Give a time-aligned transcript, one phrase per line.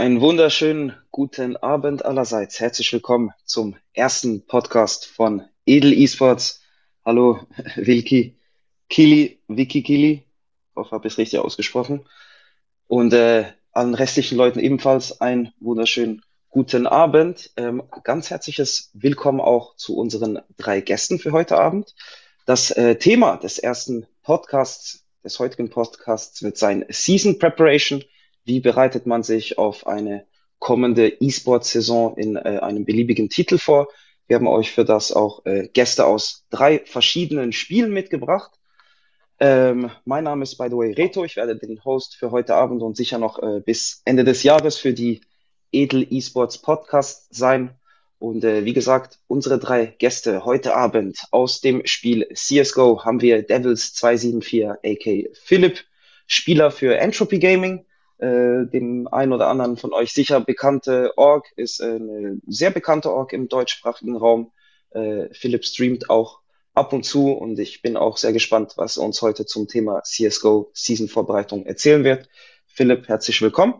[0.00, 2.58] Einen wunderschönen guten Abend allerseits.
[2.58, 6.62] Herzlich willkommen zum ersten Podcast von Edel Esports.
[7.04, 7.40] Hallo,
[7.76, 8.38] Wilki,
[8.88, 10.24] Kili, Wiki Kili.
[10.70, 12.08] Ich hoffe, habe ich es richtig ausgesprochen.
[12.86, 17.50] Und äh, allen restlichen Leuten ebenfalls einen wunderschönen guten Abend.
[17.58, 21.94] Ähm, ganz herzliches Willkommen auch zu unseren drei Gästen für heute Abend.
[22.46, 28.02] Das äh, Thema des ersten Podcasts, des heutigen Podcasts wird sein Season Preparation–
[28.50, 30.26] wie bereitet man sich auf eine
[30.58, 33.86] kommende E-Sport-Saison in äh, einem beliebigen Titel vor.
[34.26, 38.50] Wir haben euch für das auch äh, Gäste aus drei verschiedenen Spielen mitgebracht.
[39.38, 41.24] Ähm, mein Name ist by the way Reto.
[41.24, 44.78] Ich werde den Host für heute Abend und sicher noch äh, bis Ende des Jahres
[44.78, 45.20] für die
[45.70, 47.78] Edel Esports Podcast sein.
[48.18, 53.42] Und äh, wie gesagt, unsere drei Gäste heute Abend aus dem Spiel CSGO haben wir
[53.42, 55.84] Devils 274 AK Philipp,
[56.26, 57.86] Spieler für Entropy Gaming
[58.20, 63.32] äh, dem einen oder anderen von euch sicher bekannte Org, ist eine sehr bekannte Org
[63.32, 64.52] im deutschsprachigen Raum.
[64.90, 66.40] Äh, Philipp streamt auch
[66.74, 70.02] ab und zu und ich bin auch sehr gespannt, was er uns heute zum Thema
[70.02, 72.28] CSGO Season Vorbereitung erzählen wird.
[72.66, 73.74] Philipp, herzlich willkommen.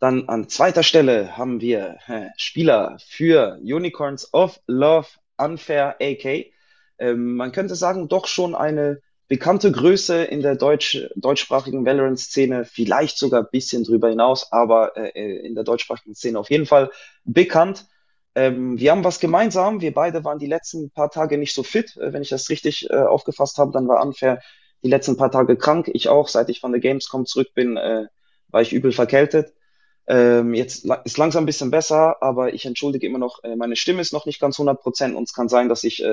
[0.00, 6.52] Dann an zweiter Stelle haben wir äh, Spieler für Unicorns of Love Unfair AK.
[6.98, 13.18] Ähm, man könnte sagen, doch schon eine bekannte Größe in der deutsch, deutschsprachigen Valorant-Szene, vielleicht
[13.18, 16.90] sogar ein bisschen drüber hinaus, aber äh, in der deutschsprachigen Szene auf jeden Fall
[17.24, 17.86] bekannt.
[18.34, 19.80] Ähm, wir haben was gemeinsam.
[19.80, 21.96] Wir beide waren die letzten paar Tage nicht so fit.
[21.98, 24.40] Äh, wenn ich das richtig äh, aufgefasst habe, dann war Unfair
[24.82, 25.90] die letzten paar Tage krank.
[25.92, 26.28] Ich auch.
[26.28, 28.06] Seit ich von der Gamescom zurück bin, äh,
[28.48, 29.52] war ich übel verkältet.
[30.10, 34.00] Ähm, jetzt ist langsam ein bisschen besser, aber ich entschuldige immer noch, äh, meine Stimme
[34.00, 36.06] ist noch nicht ganz 100 Prozent und es kann sein, dass ich äh,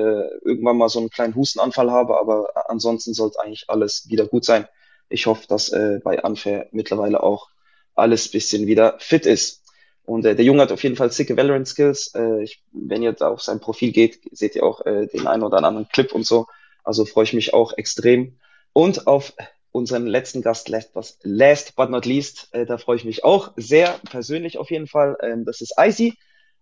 [0.44, 4.68] irgendwann mal so einen kleinen Hustenanfall habe, aber ansonsten sollte eigentlich alles wieder gut sein.
[5.08, 7.48] Ich hoffe, dass äh, bei Unfair mittlerweile auch
[7.94, 9.62] alles bisschen wieder fit ist.
[10.04, 12.14] Und äh, der Junge hat auf jeden Fall sicke Valorant Skills.
[12.14, 15.42] Äh, ich, wenn ihr da auf sein Profil geht, seht ihr auch äh, den einen
[15.42, 16.46] oder anderen Clip und so.
[16.84, 18.38] Also freue ich mich auch extrem.
[18.74, 19.32] Und auf
[19.76, 24.00] unseren letzten Gast, last, last but not least, äh, da freue ich mich auch sehr
[24.10, 25.18] persönlich auf jeden Fall.
[25.22, 26.14] Ähm, das ist Icy.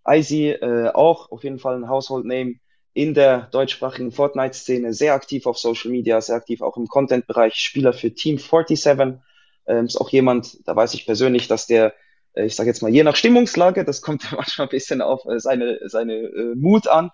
[0.05, 2.55] Icy, äh, auch auf jeden Fall ein Household Name
[2.93, 7.93] in der deutschsprachigen Fortnite-Szene, sehr aktiv auf Social Media, sehr aktiv auch im Content-Bereich, Spieler
[7.93, 9.19] für Team 47.
[9.67, 11.93] Ähm, ist auch jemand, da weiß ich persönlich, dass der,
[12.33, 15.39] äh, ich sage jetzt mal, je nach Stimmungslage, das kommt manchmal ein bisschen auf äh,
[15.39, 17.11] seine, seine äh, Mut an,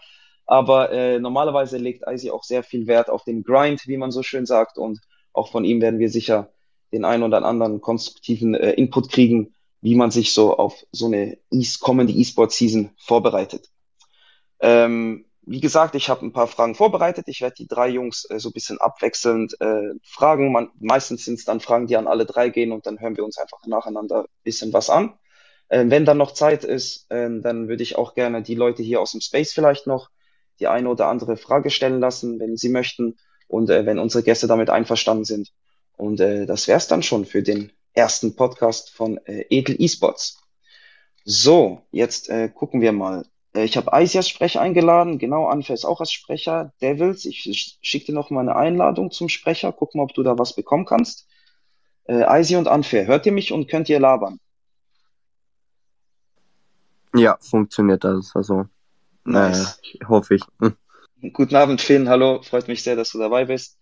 [0.47, 4.23] aber äh, normalerweise legt Icy auch sehr viel Wert auf den Grind, wie man so
[4.23, 4.99] schön sagt, und
[5.33, 6.51] auch von ihm werden wir sicher
[6.91, 11.37] den einen oder anderen konstruktiven äh, Input kriegen, wie man sich so auf so eine
[11.79, 13.69] kommende E-Sport-Season vorbereitet.
[14.59, 17.27] Ähm, wie gesagt, ich habe ein paar Fragen vorbereitet.
[17.27, 20.51] Ich werde die drei Jungs äh, so ein bisschen abwechselnd äh, fragen.
[20.51, 23.25] Man, meistens sind es dann Fragen, die an alle drei gehen und dann hören wir
[23.25, 25.17] uns einfach nacheinander ein bisschen was an.
[25.69, 29.01] Äh, wenn dann noch Zeit ist, äh, dann würde ich auch gerne die Leute hier
[29.01, 30.09] aus dem Space vielleicht noch
[30.59, 33.17] die eine oder andere Frage stellen lassen, wenn sie möchten
[33.51, 35.51] und äh, wenn unsere Gäste damit einverstanden sind.
[35.97, 40.41] Und äh, das wär's dann schon für den ersten Podcast von äh, Edel Esports.
[41.25, 43.25] So, jetzt äh, gucken wir mal.
[43.53, 46.73] Äh, ich habe Ice als Sprecher eingeladen, genau, Anfer ist auch als Sprecher.
[46.81, 50.39] Devils, ich schicke dir noch mal eine Einladung zum Sprecher, guck mal, ob du da
[50.39, 51.27] was bekommen kannst.
[52.05, 54.39] Äh, Icy und Unfair, hört ihr mich und könnt ihr labern?
[57.13, 58.65] Ja, funktioniert das, also
[59.25, 59.81] nice.
[59.99, 60.43] äh, hoffe ich.
[61.21, 62.09] Guten Abend, Finn.
[62.09, 63.77] Hallo, freut mich sehr, dass du dabei bist.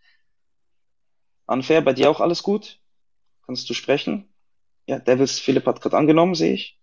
[1.45, 2.79] Unfair, bei dir auch alles gut?
[3.45, 4.27] Kannst du sprechen?
[4.87, 6.77] Ja, Devils Philipp hat gerade angenommen, sehe ich.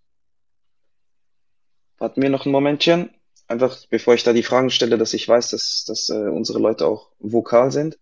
[1.99, 3.11] Warten wir noch ein Momentchen.
[3.49, 6.87] Einfach, bevor ich da die Fragen stelle, dass ich weiß, dass, dass äh, unsere Leute
[6.87, 7.99] auch vokal sind.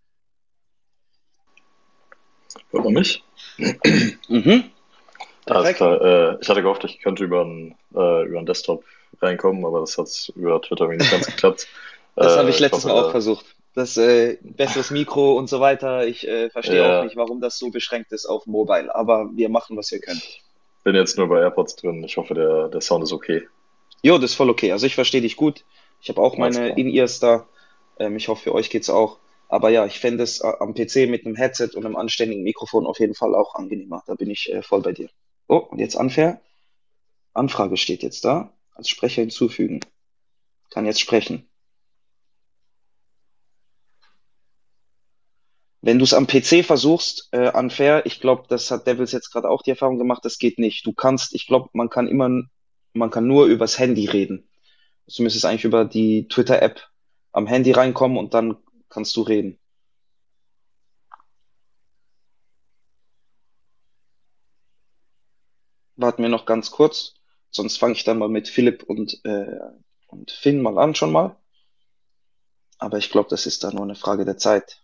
[2.70, 3.24] Hört man mich?
[4.28, 4.70] mhm.
[5.46, 6.00] Alles klar.
[6.00, 8.84] Äh, ich hatte gehofft, ich könnte über einen, äh, über einen Desktop
[9.20, 11.66] reinkommen, aber das hat über Twitter nicht ganz geklappt.
[12.16, 13.44] Das äh, habe ich letztes Mal auch versucht.
[13.74, 16.06] Das äh, besseres Mikro und so weiter.
[16.06, 17.00] Ich äh, verstehe ja.
[17.00, 18.94] auch nicht, warum das so beschränkt ist auf Mobile.
[18.94, 20.22] Aber wir machen, was wir können.
[20.84, 22.04] Bin jetzt nur bei AirPods drin.
[22.04, 23.42] Ich hoffe, der, der Sound ist okay.
[24.02, 24.70] Jo, das ist voll okay.
[24.70, 25.64] Also ich verstehe dich gut.
[26.00, 27.48] Ich habe auch meine In-Ears da.
[27.98, 29.18] Ähm, ich hoffe, für euch geht's auch.
[29.48, 32.86] Aber ja, ich fände es äh, am PC mit einem Headset und einem anständigen Mikrofon
[32.86, 34.02] auf jeden Fall auch angenehmer.
[34.06, 35.08] Da bin ich äh, voll bei dir.
[35.48, 36.40] Oh, und jetzt Unfair.
[37.32, 38.52] Anfrage steht jetzt da.
[38.74, 39.80] Als Sprecher hinzufügen.
[40.70, 41.48] Kann jetzt sprechen.
[45.84, 49.50] Wenn du es am PC versuchst, äh, unfair, ich glaube, das hat Devils jetzt gerade
[49.50, 50.86] auch die Erfahrung gemacht, das geht nicht.
[50.86, 52.30] Du kannst, ich glaube, man kann immer,
[52.94, 54.48] man kann nur übers Handy reden.
[55.14, 56.88] Du müsstest eigentlich über die Twitter-App
[57.32, 58.56] am Handy reinkommen und dann
[58.88, 59.58] kannst du reden.
[65.96, 67.14] warten wir noch ganz kurz.
[67.50, 69.60] Sonst fange ich dann mal mit Philipp und, äh,
[70.08, 71.36] und Finn mal an schon mal.
[72.78, 74.83] Aber ich glaube, das ist da nur eine Frage der Zeit.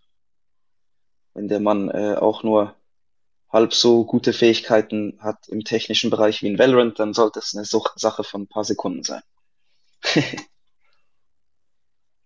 [1.35, 2.75] Wenn der Mann äh, auch nur
[3.51, 7.65] halb so gute Fähigkeiten hat im technischen Bereich wie in Valorant, dann sollte es eine
[7.65, 9.23] Sache von ein paar Sekunden sein.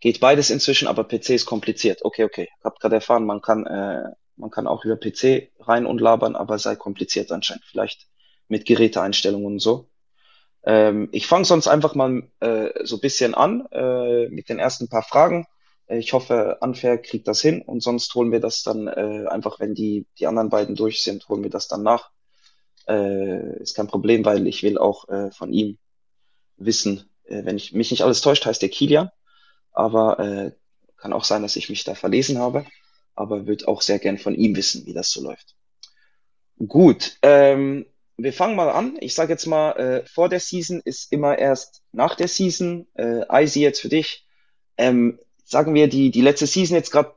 [0.00, 2.05] Geht beides inzwischen, aber PC ist kompliziert.
[2.05, 2.50] Okay, okay.
[2.62, 4.02] Habt gerade erfahren, man kann, äh,
[4.37, 7.64] man kann auch über PC rein und labern, aber sei kompliziert anscheinend.
[7.64, 8.07] Vielleicht
[8.49, 9.88] mit Geräteeinstellungen und so.
[10.64, 15.02] Ähm, ich fange sonst einfach mal äh, so bisschen an äh, mit den ersten paar
[15.02, 15.47] Fragen.
[15.87, 19.61] Äh, ich hoffe, Unfair kriegt das hin und sonst holen wir das dann äh, einfach,
[19.61, 22.11] wenn die, die anderen beiden durch sind, holen wir das dann nach.
[22.87, 25.79] Äh, ist kein Problem, weil ich will auch äh, von ihm
[26.57, 29.11] wissen, äh, wenn ich mich nicht alles täuscht, heißt der Kilian,
[29.73, 30.53] aber äh,
[30.97, 32.67] kann auch sein, dass ich mich da verlesen habe,
[33.14, 35.55] aber würde auch sehr gern von ihm wissen, wie das so läuft.
[36.67, 37.87] Gut, ähm,
[38.17, 38.97] wir fangen mal an.
[39.00, 42.87] Ich sage jetzt mal, äh, vor der Season ist immer erst nach der Season.
[42.95, 44.26] Äh, Eisi jetzt für dich.
[44.76, 47.15] Ähm, sagen wir, die, die letzte Season jetzt gerade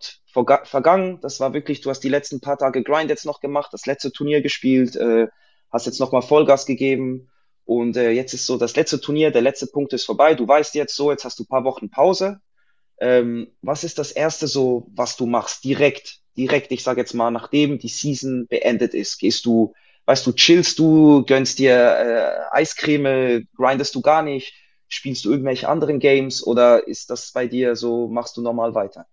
[0.65, 1.19] vergangen.
[1.21, 4.11] Das war wirklich, du hast die letzten paar Tage Grind jetzt noch gemacht, das letzte
[4.11, 5.27] Turnier gespielt, äh,
[5.71, 7.29] hast jetzt nochmal Vollgas gegeben.
[7.65, 10.35] Und äh, jetzt ist so das letzte Turnier, der letzte Punkt ist vorbei.
[10.35, 12.39] Du weißt jetzt so, jetzt hast du paar Wochen Pause.
[12.99, 15.63] Ähm, was ist das Erste so, was du machst?
[15.63, 19.73] Direkt, direkt, ich sage jetzt mal, nachdem die Season beendet ist, gehst du,
[20.05, 24.53] weißt du, chillst du, gönnst dir äh, Eiscreme, grindest du gar nicht,
[24.87, 29.05] spielst du irgendwelche anderen Games oder ist das bei dir so, machst du normal weiter?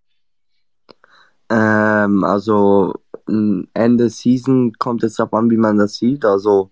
[1.50, 2.95] Ähm, also
[3.26, 6.25] Ende Season kommt es darauf an, wie man das sieht.
[6.25, 6.71] Also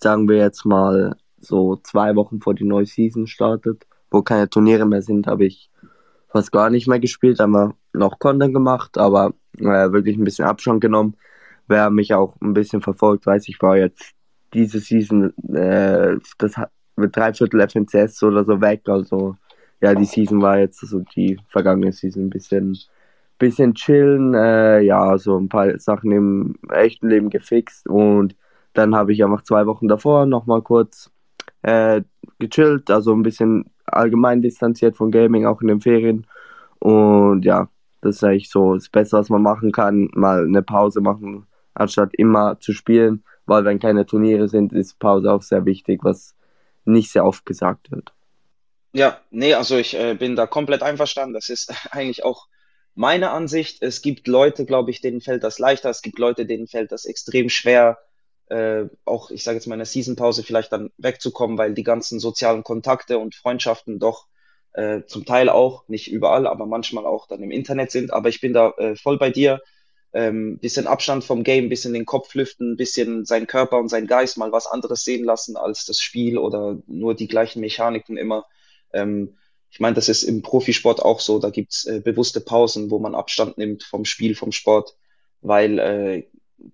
[0.00, 4.86] sagen wir jetzt mal so zwei Wochen vor die neue Season startet, wo keine Turniere
[4.86, 5.70] mehr sind, habe ich
[6.28, 10.80] fast gar nicht mehr gespielt, wir noch Content gemacht, aber äh, wirklich ein bisschen Abstand
[10.80, 11.16] genommen.
[11.68, 14.12] Wer mich auch ein bisschen verfolgt, weiß ich war jetzt
[14.52, 16.54] diese Season, äh, das
[16.96, 18.82] mit drei Viertel FNCS oder so weg.
[18.88, 19.36] Also
[19.80, 22.78] ja, die Season war jetzt, also die vergangene Season ein bisschen,
[23.38, 27.88] bisschen chillen, äh, ja, so ein paar Sachen im echten Leben gefixt.
[27.88, 28.36] Und
[28.72, 31.10] dann habe ich einfach zwei Wochen davor nochmal kurz
[31.62, 32.02] äh,
[32.38, 36.26] gechillt, also ein bisschen allgemein distanziert von Gaming, auch in den Ferien.
[36.78, 37.68] Und ja,
[38.00, 42.14] das ist eigentlich so das Beste, was man machen kann, mal eine Pause machen, anstatt
[42.14, 46.34] immer zu spielen, weil wenn keine Turniere sind, ist Pause auch sehr wichtig, was
[46.84, 48.12] nicht sehr oft gesagt wird.
[48.92, 51.34] Ja, nee, also ich äh, bin da komplett einverstanden.
[51.34, 52.46] Das ist eigentlich auch
[52.94, 53.82] meine Ansicht.
[53.82, 55.90] Es gibt Leute, glaube ich, denen fällt das leichter.
[55.90, 57.98] Es gibt Leute, denen fällt das extrem schwer,
[58.48, 62.20] äh, auch, ich sage jetzt mal in der Seasonpause vielleicht dann wegzukommen, weil die ganzen
[62.20, 64.26] sozialen Kontakte und Freundschaften doch
[64.74, 68.12] äh, zum Teil auch, nicht überall, aber manchmal auch dann im Internet sind.
[68.12, 69.60] Aber ich bin da äh, voll bei dir.
[70.14, 74.38] Ähm, bisschen Abstand vom Game, bisschen den Kopf lüften, bisschen seinen Körper und seinen Geist
[74.38, 78.46] mal was anderes sehen lassen als das Spiel oder nur die gleichen Mechaniken immer.
[78.92, 79.36] Ähm,
[79.70, 81.40] ich meine, das ist im Profisport auch so.
[81.40, 84.96] Da gibt's äh, bewusste Pausen, wo man Abstand nimmt vom Spiel, vom Sport,
[85.40, 86.28] weil äh,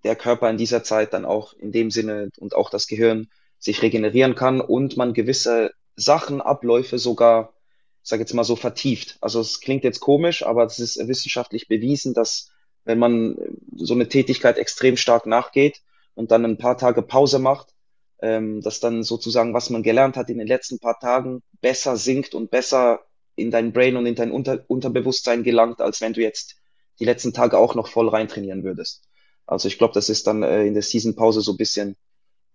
[0.05, 3.29] der Körper in dieser Zeit dann auch in dem Sinne und auch das Gehirn
[3.59, 7.55] sich regenerieren kann und man gewisse Sachen, Abläufe sogar,
[8.03, 9.17] ich sage jetzt mal so vertieft.
[9.23, 12.51] Also es klingt jetzt komisch, aber es ist wissenschaftlich bewiesen, dass
[12.85, 13.37] wenn man
[13.77, 15.81] so eine Tätigkeit extrem stark nachgeht
[16.15, 17.75] und dann ein paar Tage Pause macht,
[18.23, 22.35] ähm, dass dann sozusagen, was man gelernt hat in den letzten paar Tagen, besser sinkt
[22.35, 23.01] und besser
[23.37, 26.57] in dein Brain und in dein Unter Unterbewusstsein gelangt, als wenn du jetzt
[26.99, 29.05] die letzten Tage auch noch voll reintrainieren würdest.
[29.47, 31.97] Also ich glaube, das ist dann äh, in der Season-Pause so ein bisschen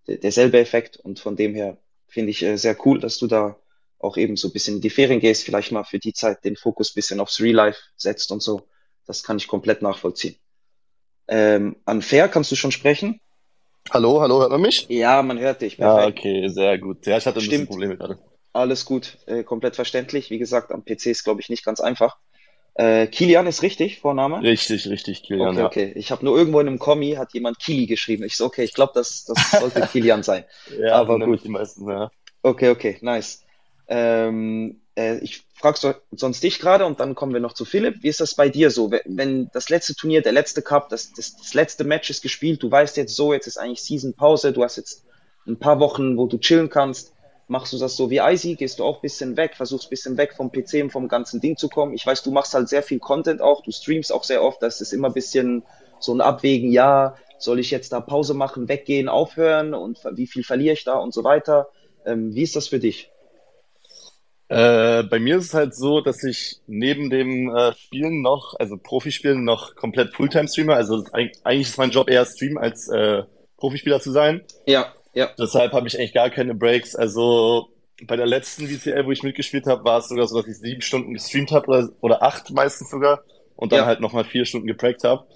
[0.06, 3.58] derselbe Effekt und von dem her finde ich äh, sehr cool, dass du da
[3.98, 6.56] auch eben so ein bisschen in die Ferien gehst, vielleicht mal für die Zeit den
[6.56, 8.68] Fokus bisschen aufs Real Life setzt und so.
[9.06, 10.36] Das kann ich komplett nachvollziehen.
[11.28, 13.20] Ähm, Fair, kannst du schon sprechen?
[13.90, 14.86] Hallo, hallo, hört man mich?
[14.88, 15.76] Ja, man hört dich.
[15.76, 16.24] Perfekt.
[16.24, 17.06] Ja, okay, sehr gut.
[17.06, 17.50] Ja, ich hatte ein Stimmt.
[17.50, 18.18] bisschen Probleme gerade.
[18.52, 20.30] Alles gut, äh, komplett verständlich.
[20.30, 22.16] Wie gesagt, am PC ist, glaube ich, nicht ganz einfach.
[22.74, 24.42] Äh, Kilian ist richtig, Vorname?
[24.42, 25.50] Richtig, richtig, Kilian.
[25.50, 25.66] Okay, ja.
[25.66, 25.92] okay.
[25.94, 28.24] Ich habe nur irgendwo in einem Kommi hat jemand Kili geschrieben.
[28.24, 30.44] Ich so, okay, ich glaube, das, das sollte Kilian sein.
[30.78, 31.44] ja, aber gut.
[31.44, 32.10] Die meisten, ja.
[32.42, 33.44] Okay, okay, nice.
[33.88, 38.02] Ähm, äh, ich frage so, sonst dich gerade und dann kommen wir noch zu Philipp.
[38.02, 38.90] Wie ist das bei dir so?
[38.90, 42.70] Wenn, das letzte Turnier, der letzte Cup, das, das, das letzte Match ist gespielt, du
[42.70, 45.04] weißt jetzt so, jetzt ist eigentlich Season Pause, du hast jetzt
[45.46, 47.12] ein paar Wochen, wo du chillen kannst.
[47.48, 48.56] Machst du das so wie Icy?
[48.56, 51.68] Gehst du auch bisschen weg, versuchst bisschen weg vom PC und vom ganzen Ding zu
[51.68, 51.94] kommen?
[51.94, 54.80] Ich weiß, du machst halt sehr viel Content auch, du streamst auch sehr oft, das
[54.80, 55.62] ist immer bisschen
[56.00, 60.42] so ein Abwägen, ja, soll ich jetzt da Pause machen, weggehen, aufhören und wie viel
[60.42, 61.68] verliere ich da und so weiter.
[62.04, 63.10] Ähm, wie ist das für dich?
[64.48, 68.76] Äh, bei mir ist es halt so, dass ich neben dem äh, Spielen noch, also
[68.76, 70.76] Profispielen, noch komplett Fulltime streamer.
[70.76, 73.24] Also eigentlich ist mein Job eher Stream als äh,
[73.56, 74.42] Profispieler zu sein.
[74.66, 74.92] Ja.
[75.14, 75.30] Ja.
[75.38, 76.94] Deshalb habe ich eigentlich gar keine Breaks.
[76.94, 77.70] Also
[78.04, 80.82] bei der letzten VCL, wo ich mitgespielt habe, war es sogar so, dass ich sieben
[80.82, 83.22] Stunden gestreamt habe oder, oder acht meistens sogar
[83.56, 83.86] und dann ja.
[83.86, 85.26] halt nochmal vier Stunden geprägt habe.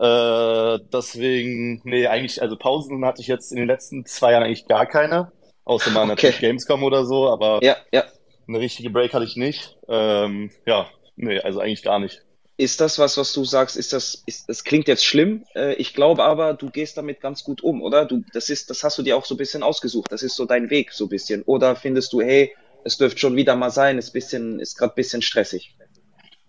[0.00, 4.66] Äh, deswegen, nee, eigentlich, also Pausen hatte ich jetzt in den letzten zwei Jahren eigentlich
[4.66, 5.32] gar keine.
[5.64, 6.08] Außer mal okay.
[6.08, 8.04] natürlich Gamescom oder so, aber ja, ja.
[8.46, 9.76] Eine richtige Break hatte ich nicht.
[9.88, 12.22] Ähm, ja, nee, also eigentlich gar nicht.
[12.56, 15.44] Ist das was, was du sagst, ist das, ist, das klingt jetzt schlimm.
[15.56, 18.04] Äh, ich glaube aber, du gehst damit ganz gut um, oder?
[18.04, 20.12] Du, das ist, das hast du dir auch so ein bisschen ausgesucht.
[20.12, 21.42] Das ist so dein Weg, so ein bisschen.
[21.42, 22.52] Oder findest du, hey,
[22.84, 25.74] es dürfte schon wieder mal sein, ist bisschen, ist gerade ein bisschen stressig?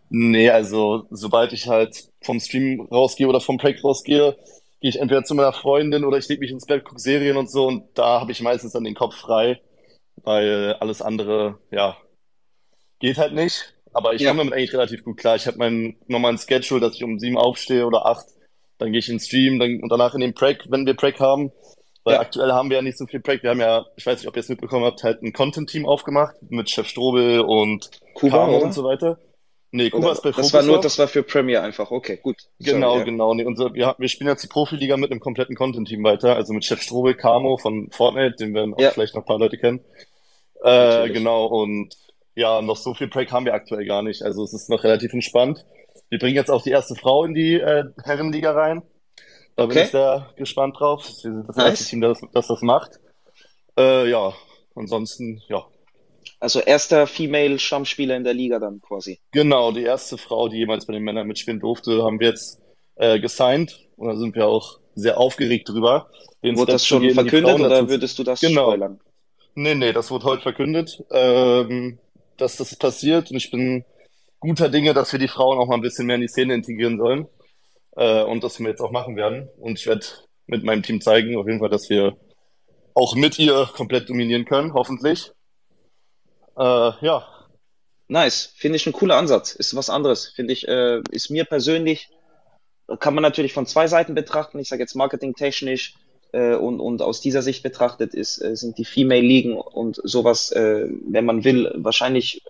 [0.09, 4.37] Nee, also, sobald ich halt vom Stream rausgehe oder vom Break rausgehe,
[4.81, 7.49] gehe ich entweder zu meiner Freundin oder ich lege mich ins Bett, gucke Serien und
[7.49, 9.59] so und da habe ich meistens dann den Kopf frei,
[10.23, 11.97] weil alles andere, ja,
[12.99, 13.73] geht halt nicht.
[13.93, 14.29] Aber ich ja.
[14.29, 15.35] komme damit eigentlich relativ gut klar.
[15.35, 18.25] Ich habe meinen normalen Schedule, dass ich um sieben aufstehe oder acht.
[18.77, 21.19] Dann gehe ich in den Stream dann, und danach in den Prack, wenn wir Prack
[21.19, 21.51] haben.
[22.03, 22.19] Weil ja.
[22.19, 23.41] aktuell haben wir ja nicht so viel Prack.
[23.41, 26.35] Wir haben ja, ich weiß nicht, ob ihr es mitbekommen habt, halt ein Content-Team aufgemacht
[26.49, 29.17] mit Chef Strobel und Kuba und so weiter.
[29.75, 31.91] Nee, Kuba ist bei Das war nur, das war für Premier einfach.
[31.91, 32.37] Okay, gut.
[32.59, 33.33] Genau, Sorry, genau.
[33.33, 36.37] Nee, unser, wir, wir spielen jetzt die Profiliga mit einem kompletten Content-Team weiter.
[36.37, 38.91] Also mit Chef Strobel, Camo von Fortnite, den werden auch ja.
[38.91, 39.81] vielleicht noch ein paar Leute kennen.
[40.63, 41.93] Äh, genau, und
[42.35, 44.23] ja, noch so viel Break haben wir aktuell gar nicht.
[44.23, 45.65] Also es ist noch relativ entspannt.
[46.07, 48.81] Wir bringen jetzt auch die erste Frau in die äh, Herrenliga rein.
[49.57, 49.73] Da okay.
[49.73, 51.05] bin ich sehr gespannt drauf.
[51.05, 51.67] Wir sind das nice.
[51.71, 53.01] erste Team, das, das das macht.
[53.77, 54.33] Äh, ja,
[54.73, 55.65] ansonsten, ja.
[56.45, 59.17] Also erster Female-Stammspieler in der Liga dann quasi.
[59.31, 62.61] Genau, die erste Frau, die jemals bei den Männern mitspielen durfte, haben wir jetzt
[62.97, 63.79] äh, gesigned.
[63.95, 66.11] Und da sind wir auch sehr aufgeregt drüber.
[66.43, 68.65] Wurde das schon verkündet oder würdest du das genau.
[68.65, 68.99] spoilern?
[69.55, 71.03] Nee, nee, das wurde heute verkündet.
[71.09, 71.97] Ähm,
[72.37, 73.83] dass das passiert und ich bin
[74.39, 76.99] guter Dinge, dass wir die Frauen auch mal ein bisschen mehr in die Szene integrieren
[76.99, 77.27] sollen
[77.95, 79.49] äh, und das wir jetzt auch machen werden.
[79.57, 80.05] Und ich werde
[80.45, 82.15] mit meinem Team zeigen, auf jeden Fall, dass wir
[82.93, 85.31] auch mit ihr komplett dominieren können, hoffentlich.
[86.57, 87.27] Äh, ja.
[88.07, 89.53] Nice, finde ich ein cooler Ansatz.
[89.55, 90.67] Ist was anderes, finde ich.
[90.67, 92.09] Äh, ist mir persönlich
[92.99, 94.59] kann man natürlich von zwei Seiten betrachten.
[94.59, 95.95] Ich sage jetzt marketingtechnisch
[96.31, 100.51] äh, und, und aus dieser Sicht betrachtet ist, äh, sind die Female Ligen und sowas,
[100.51, 102.43] äh, wenn man will, wahrscheinlich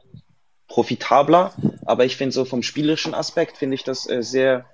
[0.67, 1.53] profitabler.
[1.85, 4.65] Aber ich finde so vom spielerischen Aspekt finde ich das äh, sehr,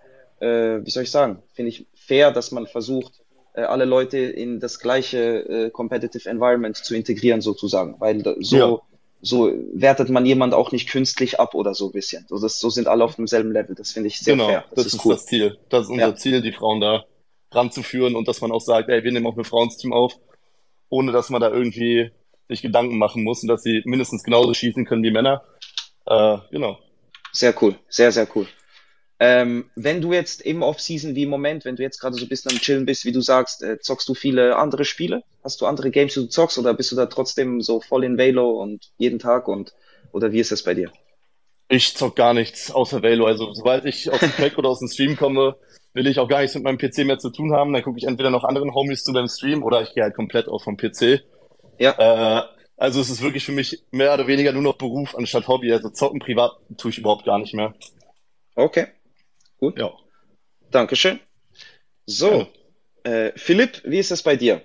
[0.44, 3.22] wie soll ich sagen, finde ich fair, dass man versucht,
[3.54, 8.80] alle Leute in das gleiche Competitive Environment zu integrieren sozusagen, weil so ja.
[9.22, 12.26] So wertet man jemand auch nicht künstlich ab oder so ein bisschen.
[12.28, 13.76] So, das, so sind alle auf demselben Level.
[13.76, 14.66] Das finde ich sehr genau, fair.
[14.70, 15.14] Das, das ist, ist cool.
[15.14, 15.58] das Ziel.
[15.70, 16.16] Das ist unser ja.
[16.16, 17.06] Ziel, die Frauen da
[17.52, 20.14] ranzuführen und dass man auch sagt, ey, wir nehmen auch ein Frauensteam auf,
[20.90, 22.12] ohne dass man da irgendwie
[22.48, 25.44] sich Gedanken machen muss und dass sie mindestens genauso schießen können wie Männer.
[26.06, 26.80] Äh, genau.
[27.32, 28.48] Sehr cool, sehr, sehr cool.
[29.24, 32.28] Ähm, wenn du jetzt im Off-Season wie im Moment, wenn du jetzt gerade so ein
[32.28, 35.22] bisschen am Chillen bist, wie du sagst, äh, zockst du viele andere Spiele?
[35.44, 38.18] Hast du andere Games, die du zockst oder bist du da trotzdem so voll in
[38.18, 39.76] Velo und jeden Tag und
[40.12, 40.92] oder wie ist das bei dir?
[41.70, 43.28] Ich zock gar nichts außer Velo.
[43.28, 45.56] Also sobald ich aus dem Pack oder aus dem Stream komme,
[45.94, 47.74] will ich auch gar nichts mit meinem PC mehr zu tun haben.
[47.74, 50.48] Dann gucke ich entweder noch anderen Homies zu beim Stream oder ich gehe halt komplett
[50.48, 51.22] auf vom PC.
[51.78, 52.40] Ja.
[52.40, 52.44] Äh,
[52.76, 55.72] also es ist wirklich für mich mehr oder weniger nur noch Beruf anstatt Hobby.
[55.72, 57.76] Also zocken privat tue ich überhaupt gar nicht mehr.
[58.56, 58.88] Okay.
[59.62, 59.78] Gut.
[59.78, 59.94] Ja.
[60.72, 61.20] Dankeschön.
[62.08, 62.48] So.
[63.06, 63.12] Ja.
[63.12, 64.62] Äh, Philipp, wie ist es bei dir?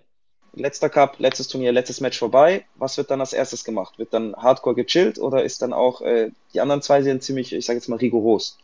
[0.55, 2.65] Letzter Cup, letztes Turnier, letztes Match vorbei.
[2.77, 3.99] Was wird dann als erstes gemacht?
[3.99, 7.67] Wird dann hardcore gechillt oder ist dann auch, äh, die anderen zwei sind ziemlich, ich
[7.67, 8.57] sage jetzt mal, rigoros?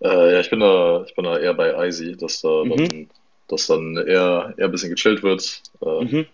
[0.00, 2.76] Äh, ja, ich bin da, ich bin da eher bei Icy, dass da mhm.
[2.76, 3.10] dann,
[3.46, 5.62] dass dann eher, eher ein bisschen gechillt wird.
[5.80, 6.26] Äh, mhm.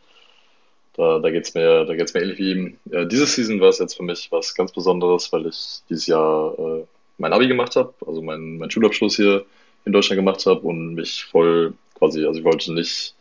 [0.95, 2.79] Da, da geht es mir, da geht's mir ähnlich wie ihm.
[2.87, 6.59] Ja, diese Season war es jetzt für mich was ganz Besonderes, weil ich dieses Jahr
[6.59, 6.85] äh,
[7.21, 9.45] mein Abi gemacht habe, also meinen mein Schulabschluss hier
[9.85, 13.15] in Deutschland gemacht habe und mich voll quasi, also ich wollte nicht,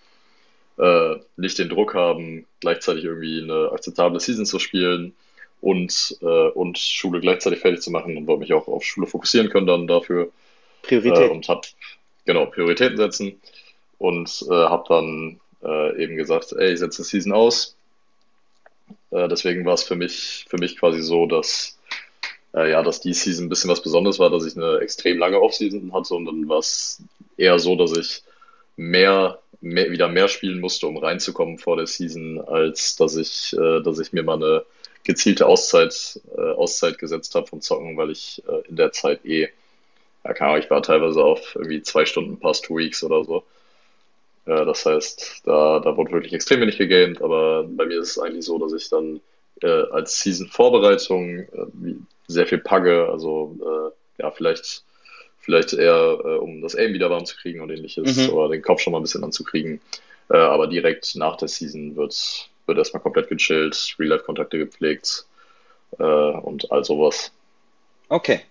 [0.78, 5.14] äh, nicht den Druck haben, gleichzeitig irgendwie eine akzeptable Season zu spielen
[5.62, 9.50] und, äh, und Schule gleichzeitig fertig zu machen und wollte mich auch auf Schule fokussieren
[9.50, 10.30] können dann dafür.
[10.82, 11.30] Priorität.
[11.30, 11.62] Äh, und habe
[12.26, 13.40] genau Prioritäten setzen
[13.98, 17.76] und äh, habe dann äh, eben gesagt, ey, ich setze Season aus.
[19.12, 21.79] Äh, deswegen war es für mich für mich quasi so, dass
[22.54, 25.42] äh, ja, dass die Season ein bisschen was Besonderes war, dass ich eine extrem lange
[25.42, 27.02] Offseason hatte und dann war es
[27.38, 28.24] eher so, dass ich
[28.76, 33.82] mehr, mehr wieder mehr spielen musste, um reinzukommen vor der Season, als dass ich äh,
[33.82, 34.66] dass ich mir mal eine
[35.04, 39.50] gezielte Auszeit, äh, Auszeit gesetzt habe vom Zocken, weil ich äh, in der Zeit eh,
[40.24, 43.44] ja, keine Ahnung, ich war teilweise auf irgendwie zwei Stunden past two weeks oder so.
[44.46, 48.20] Äh, das heißt, da, da wurde wirklich extrem wenig gegamed, aber bei mir ist es
[48.20, 49.22] eigentlich so, dass ich dann
[49.62, 51.96] äh, als Season-Vorbereitung äh,
[52.30, 54.84] sehr viel pagge, also äh, ja, vielleicht,
[55.40, 58.34] vielleicht eher, äh, um das Aim wieder warm zu kriegen und ähnliches, mhm.
[58.34, 59.82] oder den Kopf schon mal ein bisschen anzukriegen.
[60.30, 65.26] Äh, aber direkt nach der Season wird, wird erstmal komplett gechillt, Real-Life-Kontakte gepflegt
[65.98, 67.32] äh, und all sowas.
[68.10, 68.42] Okay.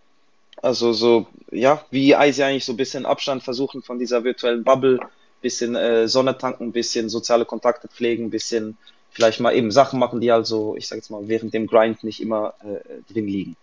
[0.61, 4.99] Also so, ja, wie Eisi eigentlich so ein bisschen Abstand versuchen von dieser virtuellen Bubble,
[5.41, 8.77] bisschen äh, Sonne tanken, bisschen soziale Kontakte pflegen, bisschen
[9.11, 12.21] vielleicht mal eben Sachen machen, die also, ich sag jetzt mal, während dem Grind nicht
[12.21, 13.57] immer äh, drin liegen.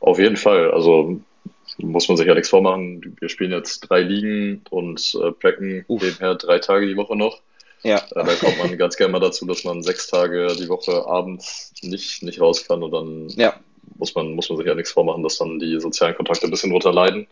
[0.00, 0.70] Auf jeden Fall.
[0.70, 1.20] Also
[1.78, 3.16] muss man sich ja nichts vormachen.
[3.20, 7.40] Wir spielen jetzt drei Ligen und äh, precken nebenher drei Tage die Woche noch.
[7.82, 7.98] Ja.
[7.98, 11.72] Äh, da kommt man ganz gerne mal dazu, dass man sechs Tage die Woche abends
[11.82, 13.54] nicht, nicht raus kann und dann ja.
[13.96, 16.70] muss, man, muss man sich ja nichts vormachen, dass dann die sozialen Kontakte ein bisschen
[16.70, 17.26] drunter leiden.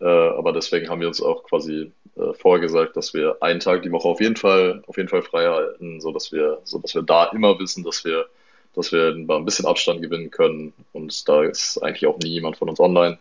[0.00, 3.82] Äh, aber deswegen haben wir uns auch quasi äh, vorher gesagt, dass wir einen Tag
[3.82, 6.94] die Woche auf jeden Fall, auf jeden Fall frei halten, so dass wir, so dass
[6.94, 8.26] wir da immer wissen, dass wir,
[8.74, 10.72] dass wir ein bisschen Abstand gewinnen können.
[10.92, 13.18] Und da ist eigentlich auch nie jemand von uns online.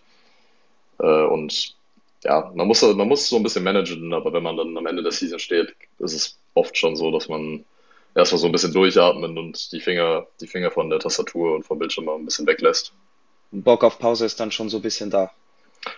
[1.00, 1.76] Äh, und
[2.24, 5.04] ja, man muss, man muss so ein bisschen managen, aber wenn man dann am Ende
[5.04, 7.66] der Season steht, ist es oft schon so, dass man
[8.16, 11.80] erstmal so ein bisschen durchatmen und die Finger, die Finger von der Tastatur und vom
[11.80, 12.94] Bildschirm mal ein bisschen weglässt.
[13.52, 15.32] Bock auf Pause ist dann schon so ein bisschen da.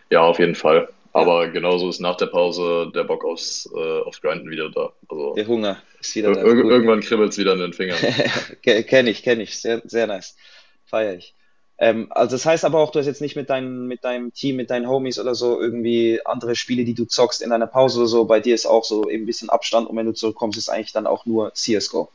[0.10, 0.88] Ja, auf jeden Fall.
[1.14, 4.94] Aber genauso ist nach der Pause der Bock aufs, äh, aufs Grinden wieder da.
[5.08, 6.42] Also der Hunger ist wieder da.
[6.42, 8.00] Ir irgendwann kribbelt es wieder in den Fingern.
[8.62, 9.60] kenne ich, kenne ich.
[9.60, 10.36] Sehr, sehr nice.
[10.86, 11.36] Feier ich.
[11.78, 14.56] Ähm, also das heißt aber auch, du hast jetzt nicht mit, dein, mit deinem Team,
[14.56, 18.08] mit deinen Homies oder so irgendwie andere Spiele, die du zockst in deiner Pause oder
[18.08, 18.26] so.
[18.26, 20.94] Bei dir ist auch so eben ein bisschen Abstand und wenn du zurückkommst, ist eigentlich
[20.94, 22.10] dann auch nur CSGO.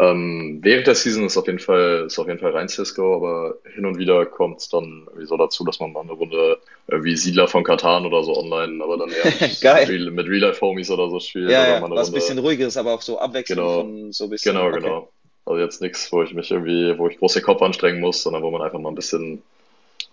[0.00, 3.56] Ähm, während der Season ist auf jeden Fall, ist auf jeden Fall rein CSGO, aber
[3.74, 7.16] hin und wieder kommt es dann so dazu, dass man mal eine Runde äh, wie
[7.16, 11.50] Siedler von Katan oder so online, aber dann eher mit, mit Real-Life-Homies oder so spielt.
[11.50, 14.54] Ja, ja was ein bisschen ruhigeres, aber auch so abwechselnd genau, von so ein bisschen.
[14.54, 14.80] Genau, okay.
[14.80, 15.12] genau.
[15.44, 18.42] Also jetzt nichts, wo ich mich irgendwie, wo ich groß den Kopf anstrengen muss, sondern
[18.42, 19.42] wo man einfach mal ein bisschen,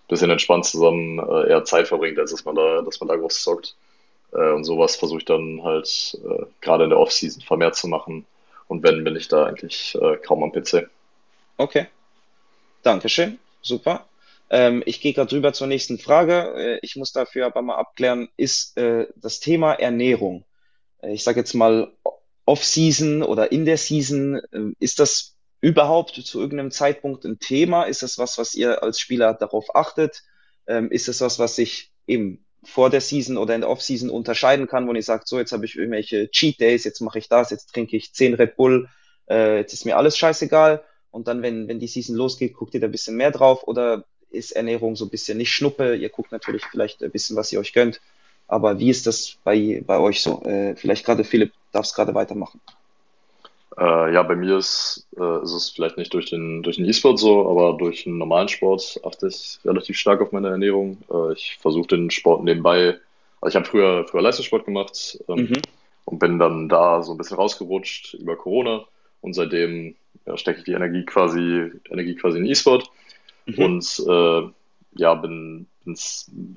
[0.06, 3.42] bisschen entspannt zusammen äh, eher Zeit verbringt, als dass man da, dass man da groß
[3.42, 3.74] zockt.
[4.34, 8.26] Äh, und sowas versuche ich dann halt äh, gerade in der Off-Season vermehrt zu machen.
[8.68, 10.88] Und wenn, bin ich da eigentlich äh, kaum am PC.
[11.56, 11.86] Okay.
[12.82, 13.38] Dankeschön.
[13.62, 14.06] Super.
[14.50, 16.54] Ähm, ich gehe gerade rüber zur nächsten Frage.
[16.56, 20.44] Äh, ich muss dafür aber mal abklären, ist äh, das Thema Ernährung.
[21.02, 21.92] Äh, ich sage jetzt mal
[22.46, 27.84] Off-Season oder in der Season, äh, ist das überhaupt zu irgendeinem Zeitpunkt ein Thema?
[27.84, 30.22] Ist das was, was ihr als Spieler darauf achtet?
[30.66, 34.66] Ähm, ist das was, was sich eben vor der Season oder in der Off-Season unterscheiden
[34.66, 37.50] kann, wo ihr sagt, so jetzt habe ich irgendwelche Cheat Days, jetzt mache ich das,
[37.50, 38.88] jetzt trinke ich 10 Red Bull,
[39.28, 40.84] äh, jetzt ist mir alles scheißegal.
[41.10, 44.04] Und dann, wenn, wenn die Season losgeht, guckt ihr da ein bisschen mehr drauf oder
[44.30, 45.96] ist Ernährung so ein bisschen nicht Schnuppe?
[45.96, 48.00] Ihr guckt natürlich vielleicht ein bisschen, was ihr euch gönnt.
[48.46, 50.42] Aber wie ist das bei, bei euch so?
[50.42, 52.60] Äh, vielleicht gerade Philipp, darfst gerade weitermachen.
[53.76, 57.18] Äh, ja, bei mir ist, äh, ist es vielleicht nicht durch den durch den E-Sport
[57.18, 60.98] so, aber durch den normalen Sport achte ich relativ stark auf meine Ernährung.
[61.12, 62.98] Äh, ich versuche den Sport nebenbei,
[63.40, 65.62] also ich habe früher früher Leistungssport gemacht ähm, mhm.
[66.06, 68.84] und bin dann da so ein bisschen rausgerutscht über Corona
[69.20, 72.90] und seitdem ja, stecke ich die Energie quasi Energie quasi in E-Sport
[73.46, 73.64] mhm.
[73.64, 74.48] und äh,
[74.94, 75.66] ja bin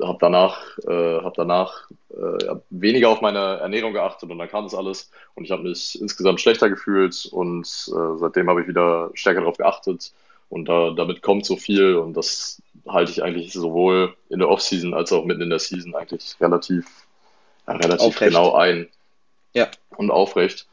[0.01, 4.65] habe danach, äh, hab danach äh, ja, weniger auf meine Ernährung geachtet und dann kam
[4.65, 9.11] das alles und ich habe mich insgesamt schlechter gefühlt und äh, seitdem habe ich wieder
[9.13, 10.11] stärker darauf geachtet
[10.49, 14.93] und da, damit kommt so viel und das halte ich eigentlich sowohl in der Offseason
[14.93, 16.85] als auch mitten in der Season eigentlich relativ,
[17.67, 18.89] ja, relativ genau ein.
[19.53, 19.69] Ja.
[19.95, 20.67] Und aufrecht.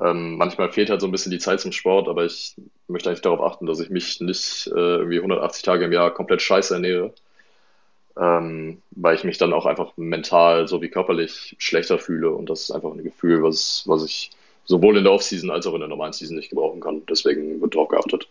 [0.00, 2.56] Ähm, manchmal fehlt halt so ein bisschen die Zeit zum Sport, aber ich
[2.88, 6.42] möchte eigentlich darauf achten, dass ich mich nicht äh, irgendwie 180 Tage im Jahr komplett
[6.42, 7.14] scheiße ernähre,
[8.18, 12.70] ähm, weil ich mich dann auch einfach mental sowie körperlich schlechter fühle und das ist
[12.70, 14.30] einfach ein Gefühl, was, was ich
[14.64, 17.02] sowohl in der Offseason als auch in der normalen Season nicht gebrauchen kann.
[17.08, 18.28] Deswegen wird drauf geachtet.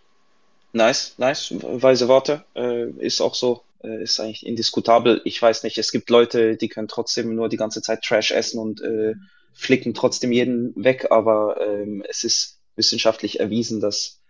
[0.74, 2.46] Nice, nice, weise Worte.
[2.56, 5.22] Äh, ist auch so, äh, ist eigentlich indiskutabel.
[5.26, 8.60] Ich weiß nicht, es gibt Leute, die können trotzdem nur die ganze Zeit Trash essen
[8.60, 9.16] und äh,
[9.54, 14.22] flicken trotzdem jeden weg, aber ähm, es ist wissenschaftlich erwiesen, dass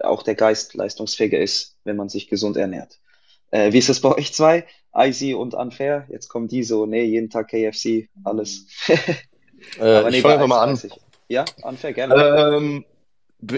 [0.00, 2.98] auch der Geist leistungsfähiger ist, wenn man sich gesund ernährt.
[3.50, 4.66] Äh, wie ist das bei euch zwei?
[4.94, 6.06] Icy und Unfair?
[6.10, 8.66] Jetzt kommen die so, nee, jeden Tag KFC, alles.
[8.88, 10.80] äh, nee, ich fange einfach mal an.
[11.28, 12.56] Ja, Unfair, gerne.
[12.56, 12.84] Ähm,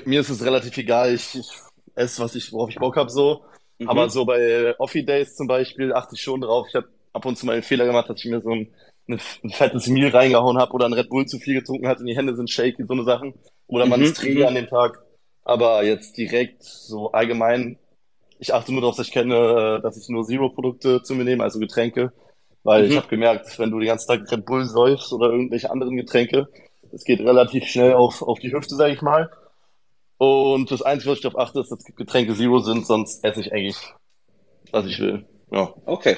[0.05, 1.51] mir ist es relativ egal, ich, ich
[1.95, 3.43] esse, was ich, worauf ich Bock habe, so.
[3.79, 3.89] Mhm.
[3.89, 6.67] Aber so bei Offie Days zum Beispiel achte ich schon drauf.
[6.69, 8.73] Ich habe ab und zu mal einen Fehler gemacht, dass ich mir so ein,
[9.09, 12.07] ein, ein fettes Meal reingehauen habe oder ein Red Bull zu viel getrunken hat und
[12.07, 13.35] die Hände sind shaky, so eine Sachen.
[13.67, 14.07] Oder man mhm.
[14.07, 14.47] ist träge mhm.
[14.47, 15.03] an dem Tag.
[15.45, 17.79] Aber jetzt direkt so allgemein
[18.43, 21.45] ich achte nur darauf, dass ich kenne, äh, dass ich nur Zero-Produkte zu mir nehme,
[21.45, 22.13] also Getränke.
[22.65, 22.91] Weil mhm.
[22.91, 26.49] ich habe gemerkt, wenn du den ganzen Tag Red Bull säufst oder irgendwelche anderen Getränke,
[26.93, 29.31] es geht relativ schnell auf, auf die Hüfte, sage ich mal.
[30.19, 33.53] Und das Einzige, was ich darauf achte, ist, dass Getränke Zero sind, sonst esse ich
[33.53, 33.79] eigentlich,
[34.73, 35.25] was ich will.
[35.53, 35.73] Ja.
[35.87, 36.17] Okay,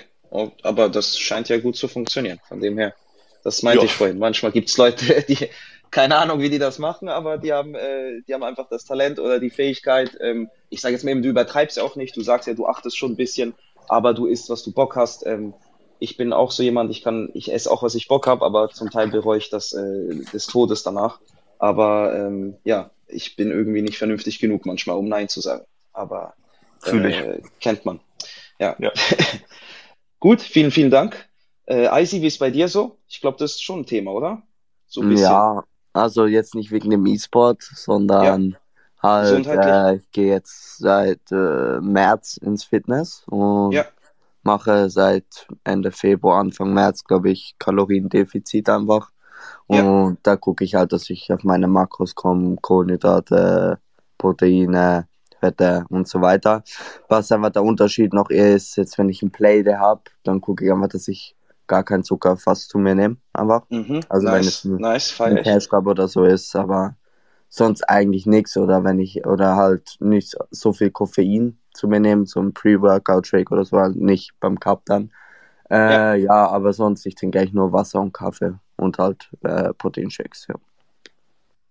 [0.63, 2.95] aber das scheint ja gut zu funktionieren, von dem her.
[3.43, 3.85] Das meinte ja.
[3.85, 4.19] ich vorhin.
[4.19, 5.51] Manchmal gibt's Leute, die,
[5.91, 9.19] keine Ahnung, wie die das machen, aber die haben, äh, die haben einfach das Talent
[9.19, 10.17] oder die Fähigkeit.
[10.21, 12.17] Ähm, ich sage jetzt mal eben, du übertreibst ja auch nicht.
[12.17, 13.55] Du sagst ja, du achtest schon ein bisschen,
[13.89, 15.25] aber du isst, was du Bock hast.
[15.27, 15.55] Ähm,
[15.99, 18.71] ich bin auch so jemand, ich kann, ich esse auch, was ich Bock habe, aber
[18.71, 21.21] zum Teil bereue ich das äh, des Todes danach.
[21.59, 25.65] Aber ähm, ja, ich bin irgendwie nicht vernünftig genug manchmal, um Nein zu sagen.
[25.93, 26.35] Aber
[26.85, 28.01] äh, kennt man.
[28.59, 28.77] Ja.
[28.79, 28.93] ja.
[30.21, 31.29] Gut, vielen, vielen Dank.
[31.67, 32.99] Äh, Icy, wie ist bei dir so?
[33.09, 34.43] Ich glaube, das ist schon ein Thema, oder?
[34.87, 35.31] So ein bisschen.
[35.31, 35.65] Ja,
[35.95, 38.57] also jetzt nicht wegen dem E-Sport, sondern ja.
[39.03, 43.85] halt, äh, ich gehe jetzt seit äh, März ins Fitness und ja.
[44.43, 49.11] mache seit Ende Februar, Anfang März, glaube ich, Kaloriendefizit einfach.
[49.67, 50.17] Und ja.
[50.23, 53.79] da gucke ich halt, dass ich auf meine Makros komme, Kohlenhydrate,
[54.19, 55.07] Proteine,
[55.39, 56.65] Fette und so weiter.
[57.09, 60.73] Was einfach der Unterschied noch ist, jetzt wenn ich ein Play habe, dann gucke ich
[60.73, 63.63] einfach, dass ich gar keinen Zucker fast zu mir nehme, einfach.
[63.71, 66.97] Mhm, also nice, wenn es ein, nice, ein oder so ist, aber
[67.49, 72.27] sonst eigentlich nichts oder wenn ich oder halt nicht so viel Koffein zu mir nehme,
[72.27, 75.13] so ein Pre-Workout-Shake oder so, halt nicht beim Cup dann.
[75.71, 76.15] Äh, ja.
[76.15, 76.49] ja.
[76.49, 80.57] aber sonst, ich trinke eigentlich nur Wasser und Kaffee und halt äh, Proteinshakes, ja.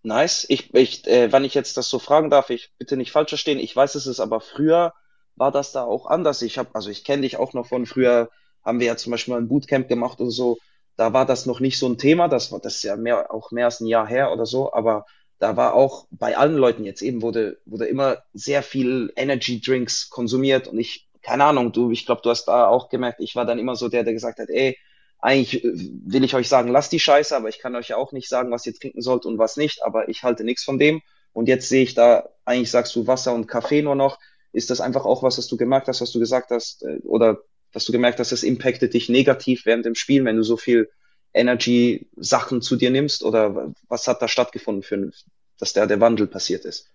[0.04, 0.46] Nice.
[0.50, 3.60] Ich, ich, äh, wenn ich jetzt das so fragen darf, ich bitte nicht falsch verstehen.
[3.60, 4.94] Ich weiß, es ist aber früher
[5.36, 6.42] war das da auch anders.
[6.42, 8.30] Ich habe, also ich kenne dich auch noch von früher.
[8.64, 10.58] Haben wir ja zum Beispiel mal ein Bootcamp gemacht oder so.
[10.96, 12.28] Da war das noch nicht so ein Thema.
[12.28, 14.74] Das war das ist ja mehr auch mehr als ein Jahr her oder so.
[14.74, 15.06] Aber
[15.40, 20.10] da war auch bei allen Leuten jetzt eben wurde wurde immer sehr viel Energy Drinks
[20.10, 21.72] konsumiert und ich keine Ahnung.
[21.72, 23.20] Du, ich glaube, du hast da auch gemerkt.
[23.22, 24.78] Ich war dann immer so der, der gesagt hat, ey
[25.24, 25.72] eigentlich äh,
[26.06, 28.52] will ich euch sagen, lasst die Scheiße, aber ich kann euch ja auch nicht sagen,
[28.52, 31.02] was ihr trinken sollt und was nicht, aber ich halte nichts von dem.
[31.32, 34.20] Und jetzt sehe ich da, eigentlich sagst du Wasser und Kaffee nur noch.
[34.52, 37.40] Ist das einfach auch was, was du gemerkt hast, was du gesagt hast, äh, oder
[37.74, 40.90] was du gemerkt hast, das impactet dich negativ während dem Spiel, wenn du so viel
[41.34, 43.24] Energy-Sachen zu dir nimmst?
[43.24, 45.12] Oder was hat da stattgefunden, für,
[45.60, 46.90] dass da der Wandel passiert ist?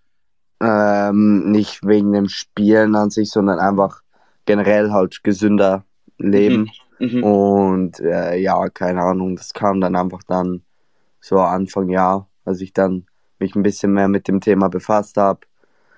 [0.61, 4.01] Ähm, nicht wegen dem Spielen an sich, sondern einfach
[4.45, 5.85] generell halt gesünder
[6.17, 6.61] leben.
[6.61, 7.23] Mhm Mhm.
[7.23, 10.63] Und äh, ja, keine Ahnung, das kam dann einfach dann
[11.21, 13.05] so Anfang Jahr, als ich dann
[13.39, 15.39] mich ein bisschen mehr mit dem Thema befasst habe.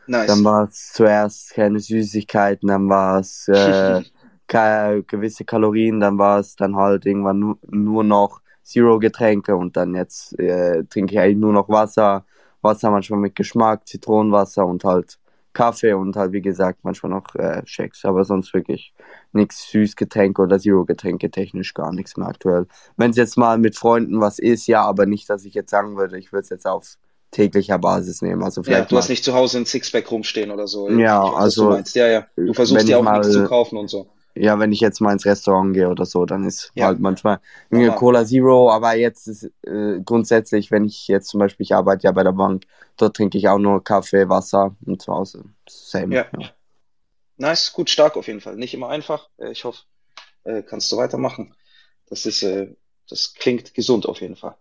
[0.08, 0.28] Nice.
[0.28, 4.02] Dann war es zuerst keine Süßigkeiten, dann war es äh,
[4.51, 10.37] gewisse Kalorien, dann war es dann halt irgendwann nur, nur noch Zero-Getränke und dann jetzt
[10.39, 12.25] äh, trinke ich eigentlich nur noch Wasser.
[12.61, 15.17] Wasser manchmal mit Geschmack, Zitronenwasser und halt
[15.53, 18.93] Kaffee und halt, wie gesagt, manchmal noch äh, Shakes, aber sonst wirklich
[19.31, 22.67] nichts Süßgetränke oder Zero-Getränke technisch gar nichts mehr aktuell.
[22.97, 25.97] Wenn es jetzt mal mit Freunden was ist, ja, aber nicht, dass ich jetzt sagen
[25.97, 26.97] würde, ich würde es jetzt auf
[27.31, 28.43] täglicher Basis nehmen.
[28.43, 30.89] Also vielleicht ja, du hast nicht zu Hause ein Sixpack rumstehen oder so.
[30.89, 31.77] Ja, weiß, also.
[31.77, 32.27] Du ja, ja.
[32.35, 35.13] Du versuchst ja auch mal, nichts zu kaufen und so ja, wenn ich jetzt mal
[35.13, 36.88] ins Restaurant gehe oder so, dann ist ja.
[36.88, 37.39] halt manchmal
[37.70, 42.04] eine Cola Zero, aber jetzt ist äh, grundsätzlich, wenn ich jetzt zum Beispiel, ich arbeite
[42.04, 42.63] ja bei der Bank,
[42.98, 45.46] dort trinke ich auch nur Kaffee, Wasser und zu Hause.
[45.67, 46.15] Same.
[46.15, 46.26] Ja.
[46.38, 46.50] ja.
[47.38, 48.56] Nice, gut, stark auf jeden Fall.
[48.56, 49.30] Nicht immer einfach.
[49.38, 49.82] Äh, ich hoffe,
[50.44, 51.56] äh, kannst du weitermachen.
[52.08, 52.76] Das ist, äh,
[53.10, 54.56] das klingt gesund auf jeden Fall.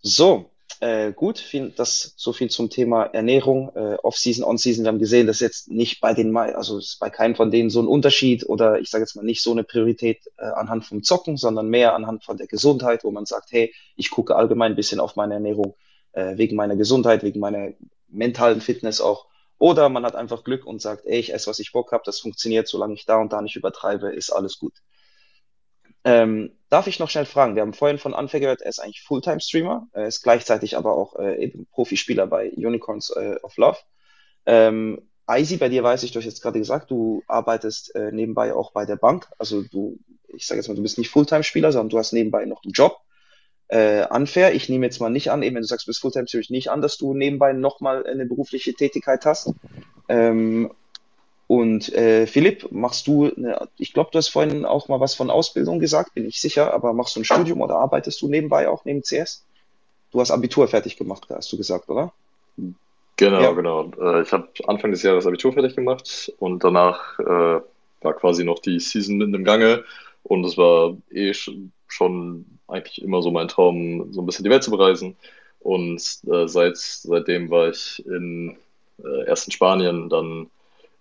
[0.00, 0.51] So,
[0.82, 4.84] äh, gut, viel, das so viel zum Thema Ernährung, äh, Off-Season, On-Season.
[4.84, 7.80] Wir haben gesehen, dass jetzt nicht bei den, also ist bei keinem von denen so
[7.80, 11.36] ein Unterschied oder ich sage jetzt mal nicht so eine Priorität äh, anhand vom Zocken,
[11.36, 14.98] sondern mehr anhand von der Gesundheit, wo man sagt, hey, ich gucke allgemein ein bisschen
[14.98, 15.76] auf meine Ernährung
[16.14, 17.74] äh, wegen meiner Gesundheit, wegen meiner
[18.08, 19.26] mentalen Fitness auch.
[19.58, 22.18] Oder man hat einfach Glück und sagt, ey, ich esse, was ich Bock habe, das
[22.18, 24.74] funktioniert, solange ich da und da nicht übertreibe, ist alles gut.
[26.04, 27.54] Ähm, darf ich noch schnell fragen?
[27.54, 31.16] Wir haben vorhin von Anfang gehört, er ist eigentlich Fulltime-Streamer, er ist gleichzeitig aber auch
[31.16, 33.78] äh, eben Profispieler bei Unicorns äh, of Love.
[34.46, 38.54] Ähm, Eisi, bei dir weiß ich, du hast jetzt gerade gesagt, du arbeitest äh, nebenbei
[38.54, 39.28] auch bei der Bank.
[39.38, 42.64] Also du, ich sage jetzt mal, du bist nicht Fulltime-Spieler, sondern du hast nebenbei noch
[42.64, 42.98] einen Job.
[43.68, 46.26] Äh, unfair, ich nehme jetzt mal nicht an, eben wenn du sagst, du bist Fulltime,
[46.30, 49.54] ich nicht an, dass du nebenbei nochmal eine berufliche Tätigkeit hast.
[50.08, 50.72] Ähm,
[51.52, 55.28] und äh, Philipp, machst du, eine, ich glaube, du hast vorhin auch mal was von
[55.28, 58.86] Ausbildung gesagt, bin ich sicher, aber machst du ein Studium oder arbeitest du nebenbei auch
[58.86, 59.44] neben CS?
[60.12, 62.10] Du hast Abitur fertig gemacht, hast du gesagt, oder?
[63.18, 63.52] Genau, ja.
[63.52, 63.90] genau.
[64.00, 67.60] Äh, ich habe Anfang des Jahres Abitur fertig gemacht und danach äh,
[68.00, 69.84] war quasi noch die Season mitten im Gange
[70.22, 71.34] und es war eh
[71.86, 75.16] schon eigentlich immer so mein Traum, so ein bisschen die Welt zu bereisen.
[75.60, 76.00] Und
[76.32, 78.56] äh, seit, seitdem war ich in,
[79.04, 80.48] äh, erst in Spanien, dann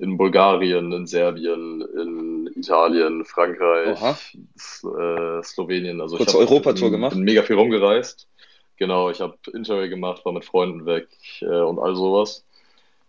[0.01, 6.01] in Bulgarien, in Serbien, in Italien, Frankreich, äh, Slowenien.
[6.01, 7.13] Also Kurze Europatour gemacht.
[7.13, 8.27] Bin mega viel rumgereist.
[8.77, 11.07] Genau, ich habe Interrail gemacht, war mit Freunden weg
[11.41, 12.43] äh, und all sowas.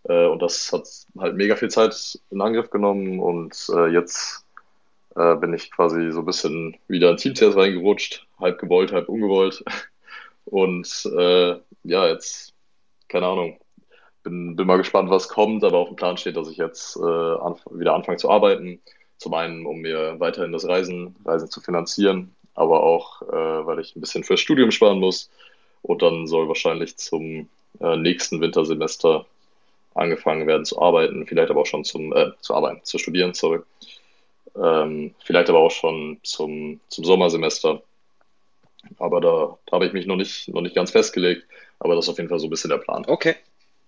[0.05, 0.87] Äh, und das hat
[1.19, 4.45] halt mega viel Zeit in Angriff genommen und äh, jetzt
[5.17, 9.09] äh, bin ich quasi so ein bisschen wieder in Team CS reingerutscht, halb gewollt, halb
[9.09, 9.65] ungewollt.
[10.45, 12.53] Und äh, ja, jetzt,
[13.09, 13.61] keine Ahnung,
[14.23, 17.01] bin, bin mal gespannt, was kommt, aber auf dem Plan steht, dass ich jetzt äh,
[17.01, 18.81] anf wieder anfange zu arbeiten.
[19.19, 23.95] Zum einen, um mir weiterhin das Reisen, Reisen zu finanzieren, aber auch, äh, weil ich
[23.95, 25.31] ein bisschen fürs Studium sparen muss.
[25.83, 27.49] Und dann soll wahrscheinlich zum
[27.81, 29.27] äh, nächsten Wintersemester
[29.95, 33.61] angefangen werden zu arbeiten, vielleicht aber auch schon zum, äh, zu arbeiten, zu studieren, sorry.
[34.57, 37.83] Ähm, vielleicht aber auch schon zum, zum Sommersemester.
[38.99, 41.47] Aber da, da habe ich mich noch nicht, noch nicht ganz festgelegt,
[41.79, 43.05] aber das ist auf jeden Fall so ein bisschen der Plan.
[43.07, 43.37] Okay.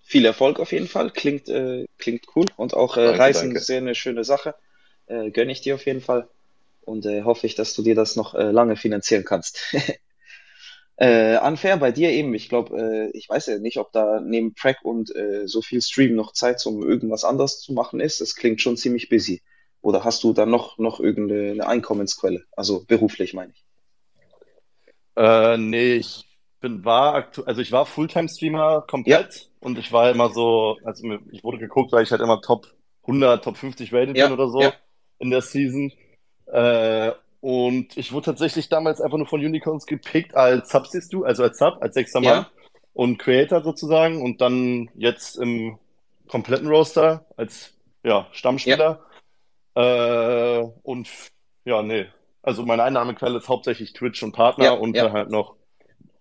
[0.07, 1.09] Viel Erfolg auf jeden Fall.
[1.09, 3.57] Klingt, äh, klingt cool und auch äh, Danke, Reisen danke.
[3.57, 4.53] ist sehr eine schöne Sache.
[5.07, 6.27] Äh, gönne ich dir auf jeden Fall
[6.81, 9.75] und äh, hoffe ich, dass du dir das noch äh, lange finanzieren kannst.
[10.97, 12.33] Äh, unfair bei dir eben.
[12.35, 15.81] Ich glaube, äh, ich weiß ja nicht, ob da neben Prac und äh, so viel
[15.81, 18.21] Stream noch Zeit um irgendwas anderes zu machen ist.
[18.21, 19.41] Das klingt schon ziemlich busy.
[19.81, 22.45] Oder hast du da noch, noch irgendeine Einkommensquelle?
[22.55, 23.65] Also beruflich meine ich.
[25.17, 26.23] Äh, nee, ich
[26.65, 31.59] bin, war also ich war Fulltime-Streamer komplett und ich war immer so, also ich wurde
[31.59, 32.67] geguckt, weil ich halt immer Top
[33.03, 34.73] 100, Top 50 rated Ja, bin oder so ja.
[35.19, 35.91] in der Season.
[36.47, 41.23] Äh, und ich wurde tatsächlich damals einfach nur von Unicorns gepickt als Sub, siehst du,
[41.23, 42.35] also als Sub, als sechster Ja.
[42.35, 42.45] Mann
[42.93, 45.77] und Creator sozusagen und dann jetzt im
[46.27, 47.73] kompletten Roster als
[48.03, 49.05] ja, Stammspieler.
[49.75, 51.09] Äh, und
[51.65, 52.07] ja, nee.
[52.41, 55.03] Also meine Einnahmequelle ist hauptsächlich Twitch und Partner Ja, und ja.
[55.03, 55.55] dann halt noch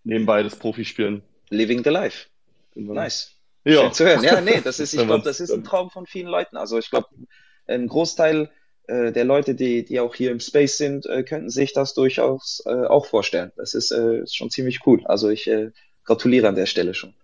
[0.04, 1.22] nebenbei das Profispielen.
[1.50, 2.26] Living the life.
[2.74, 2.94] Genau.
[2.94, 3.32] Nice.
[3.64, 3.82] Ja.
[3.82, 4.22] Schön zu hören.
[4.22, 6.56] Ja, nee, das ist, ich glaube, das ist ein Traum von vielen Leuten.
[6.56, 7.08] Also ich glaube,
[7.66, 8.50] ein Großteil
[8.86, 12.62] äh, der Leute, die, die auch hier im Space sind, äh, könnten sich das durchaus
[12.66, 13.52] äh, auch vorstellen.
[13.56, 15.02] Das ist, äh, ist schon ziemlich cool.
[15.06, 15.70] Also ich äh,
[16.04, 17.14] gratuliere an der Stelle schon.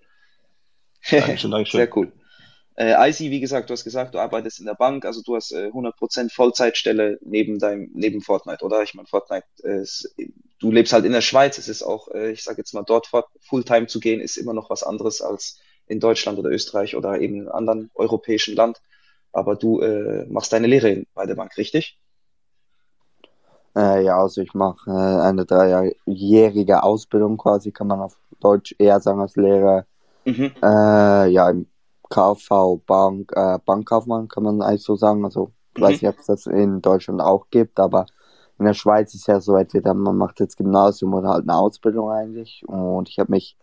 [1.10, 1.78] Dankeschön, Dankeschön.
[1.78, 2.12] Sehr cool.
[2.76, 5.52] Äh, Icy, wie gesagt, du hast gesagt, du arbeitest in der Bank, also du hast
[5.52, 8.82] äh, 100% Vollzeitstelle neben deinem, neben Fortnite, oder?
[8.82, 10.14] Ich meine, Fortnite, äh, ist,
[10.60, 13.08] du lebst halt in der Schweiz, es ist auch, äh, ich sage jetzt mal, dort
[13.42, 17.36] Fulltime zu gehen, ist immer noch was anderes als in Deutschland oder Österreich oder eben
[17.36, 18.78] in einem anderen europäischen Land.
[19.32, 21.98] Aber du äh, machst deine Lehre in- bei der Bank, richtig?
[23.76, 24.92] Äh, ja, also ich mache äh,
[25.22, 29.86] eine dreijährige Ausbildung quasi, kann man auf Deutsch eher sagen als Lehrer.
[30.26, 30.54] Mhm.
[30.62, 31.70] Äh, ja, im
[32.10, 35.24] KV, Bank, äh, Bankkaufmann kann man eigentlich so sagen.
[35.24, 35.82] Also ich Mhm.
[35.82, 38.06] weiß nicht, ob es das in Deutschland auch gibt, aber
[38.60, 42.10] in der Schweiz ist ja so, entweder man macht jetzt Gymnasium oder halt eine Ausbildung
[42.10, 42.64] eigentlich.
[42.68, 43.58] Und ich habe mich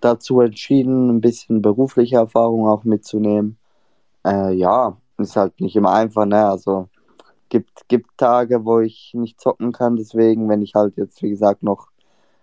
[0.00, 3.58] dazu entschieden, ein bisschen berufliche Erfahrung auch mitzunehmen.
[4.26, 6.46] Äh, ja, ist halt nicht immer einfach, ne?
[6.48, 6.88] Also
[7.50, 11.62] gibt, gibt Tage, wo ich nicht zocken kann, deswegen, wenn ich halt jetzt, wie gesagt,
[11.62, 11.88] noch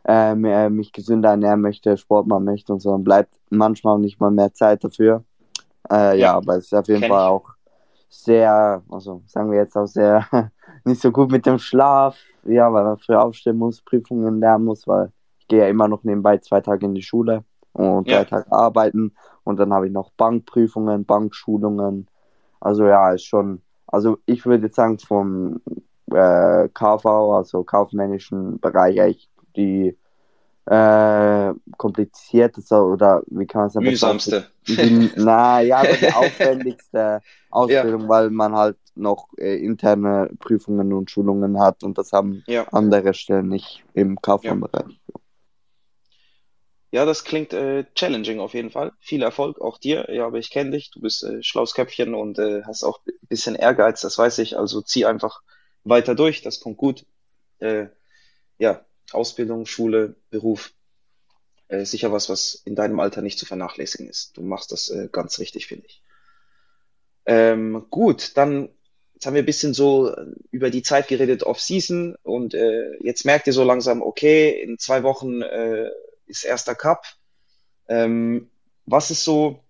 [0.05, 4.19] äh, mehr, mich gesünder ernähren möchte, Sport machen möchte und so, dann bleibt manchmal nicht
[4.21, 5.25] mal mehr Zeit dafür.
[5.91, 7.27] Äh, ja, Ja, aber es ist auf jeden Fall ich.
[7.27, 7.56] auch
[8.09, 10.25] sehr, also sagen wir jetzt auch sehr
[10.85, 14.87] nicht so gut mit dem Schlaf, ja, weil man früh aufstehen muss, Prüfungen lernen muss,
[14.87, 17.43] weil ich gehe ja immer noch nebenbei zwei Tage in die Schule
[17.73, 18.25] und drei Ja.
[18.25, 22.07] Tage arbeiten und dann habe ich noch Bankprüfungen, Bankschulungen.
[22.59, 25.61] Also ja, ist schon, also ich würde jetzt sagen, vom
[26.11, 29.97] äh, KV, also kaufmännischen Bereich, eigentlich die
[30.67, 34.47] äh, komplizierteste oder wie kann man es Mühsamste.
[34.67, 41.09] die, na ja, aber die aufwendigste Ausbildung, weil man halt noch äh, interne Prüfungen und
[41.09, 42.67] Schulungen hat und das haben Ja.
[42.71, 44.99] andere Stellen nicht im Kaufmannbereich.
[46.91, 48.91] Ja, das klingt äh, challenging auf jeden Fall.
[48.99, 50.07] Viel Erfolg auch dir.
[50.09, 50.89] Ja, aber ich kenne dich.
[50.91, 54.57] Du bist äh, schlaues Köpfchen und äh, hast auch ein bisschen Ehrgeiz, das weiß ich.
[54.57, 55.41] Also zieh einfach
[55.83, 56.41] weiter durch.
[56.41, 57.05] Das kommt gut.
[57.59, 57.87] Äh,
[58.59, 60.73] ja, Ausbildung, Schule, Beruf.
[61.69, 64.37] Äh, sicher was, was in deinem Alter nicht zu vernachlässigen ist.
[64.37, 66.01] Du machst das äh, ganz richtig, finde ich.
[67.25, 68.69] Ähm, gut, dann
[69.17, 70.15] jetzt haben wir ein bisschen so
[70.51, 75.01] über die Zeit geredet Off-Season und äh, jetzt merkt ihr so langsam, okay, in zwei
[75.01, 75.89] Wochen äh,
[76.27, 77.03] ist erster Cup.
[77.89, 78.51] Ähm,
[78.85, 79.63] was ist so,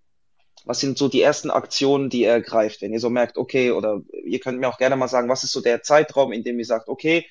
[0.66, 4.02] was sind so die ersten Aktionen, die er ergreift, wenn ihr so merkt, okay, oder
[4.26, 6.66] ihr könnt mir auch gerne mal sagen, was ist so der Zeitraum, in dem ihr
[6.66, 7.26] sagt, okay,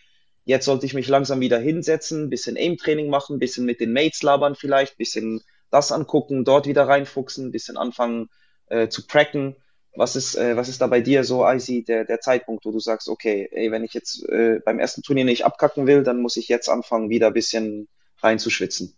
[0.46, 4.54] jetzt sollte ich mich langsam wieder hinsetzen, bisschen Aim-Training machen, bisschen mit den Mates labern
[4.54, 8.30] vielleicht, bisschen das angucken, dort wieder reinfuchsen, bisschen anfangen
[8.68, 9.56] äh, zu pracken.
[9.96, 12.78] Was ist, äh, was ist da bei dir so, Icy, der, der Zeitpunkt, wo du
[12.78, 16.36] sagst, okay, ey, wenn ich jetzt äh, beim ersten Turnier nicht abkacken will, dann muss
[16.36, 17.88] ich jetzt anfangen, wieder ein bisschen
[18.22, 18.96] reinzuschwitzen.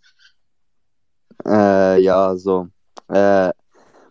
[1.47, 2.69] Äh, ja, so.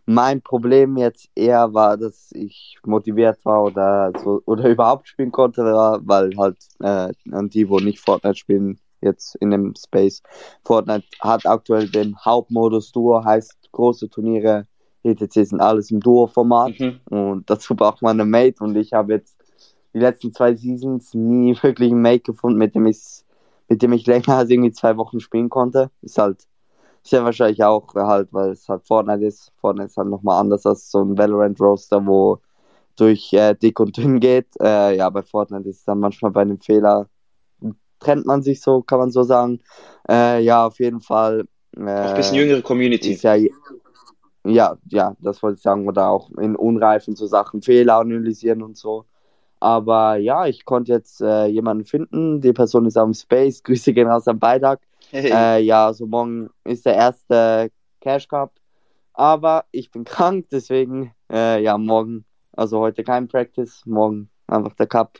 [0.10, 5.62] Mein Problem jetzt eher war, dass ich motiviert war oder so oder überhaupt spielen konnte,
[5.64, 10.24] weil halt äh, an die, wo nicht Fortnite spielen, jetzt in dem Space.
[10.64, 14.66] Fortnite hat aktuell den Hauptmodus Duo, heißt große Turniere,
[15.04, 17.00] ETC sind alles im Duo-Format Mhm.
[17.10, 19.36] und dazu braucht man eine Mate und ich habe jetzt
[19.94, 23.24] die letzten zwei Seasons nie wirklich einen Mate gefunden, mit dem ich
[23.70, 25.92] mit dem ich länger als irgendwie zwei Wochen spielen konnte.
[26.02, 26.48] Ist halt
[27.10, 29.52] sehr wahrscheinlich auch halt, weil es halt Fortnite ist.
[29.60, 32.38] Fortnite ist halt nochmal anders als so ein Valorant-Roster, wo
[32.96, 34.48] durch äh, dick und dünn geht.
[34.62, 37.08] Äh, ja, bei Fortnite ist es dann manchmal bei einem Fehler,
[38.00, 39.60] trennt man sich so, kann man so sagen.
[40.10, 41.46] Äh, ja, auf jeden Fall.
[41.76, 43.14] Auch ein bisschen jüngere Community.
[43.22, 43.36] Ja,
[44.46, 45.88] ja, ja, das wollte ich sagen.
[45.88, 49.06] Oder auch in Unreifen so Sachen Fehler analysieren und so.
[49.60, 52.42] Aber ja, ich konnte jetzt äh, jemanden finden.
[52.42, 53.64] Die Person ist am Space.
[53.64, 54.80] Grüße gehen raus am Beitrag.
[55.10, 55.32] Hey.
[55.32, 58.54] Äh, ja, also morgen ist der erste Cash Cup.
[59.14, 64.88] Aber ich bin krank, deswegen, äh, ja, morgen, also heute kein Practice, morgen einfach der
[64.88, 65.20] Cup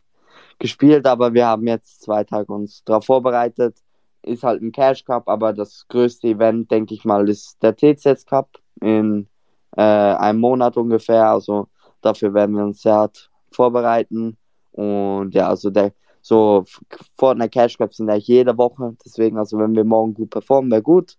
[0.60, 1.06] gespielt.
[1.06, 3.78] Aber wir haben jetzt zwei Tage uns darauf vorbereitet.
[4.24, 8.26] Ist halt ein Cash Cup, aber das größte Event, denke ich mal, ist der TCS
[8.26, 8.50] Cup
[8.82, 9.28] in
[9.78, 11.30] äh, einem Monat ungefähr.
[11.30, 11.70] Also
[12.02, 14.38] dafür werden wir uns sehr hart vorbereiten.
[14.72, 15.94] Und ja, also der
[16.28, 16.66] so
[17.18, 18.98] Fortnite Cash Cups sind eigentlich jede Woche.
[19.06, 21.18] Deswegen, also wenn wir morgen gut performen, wäre gut.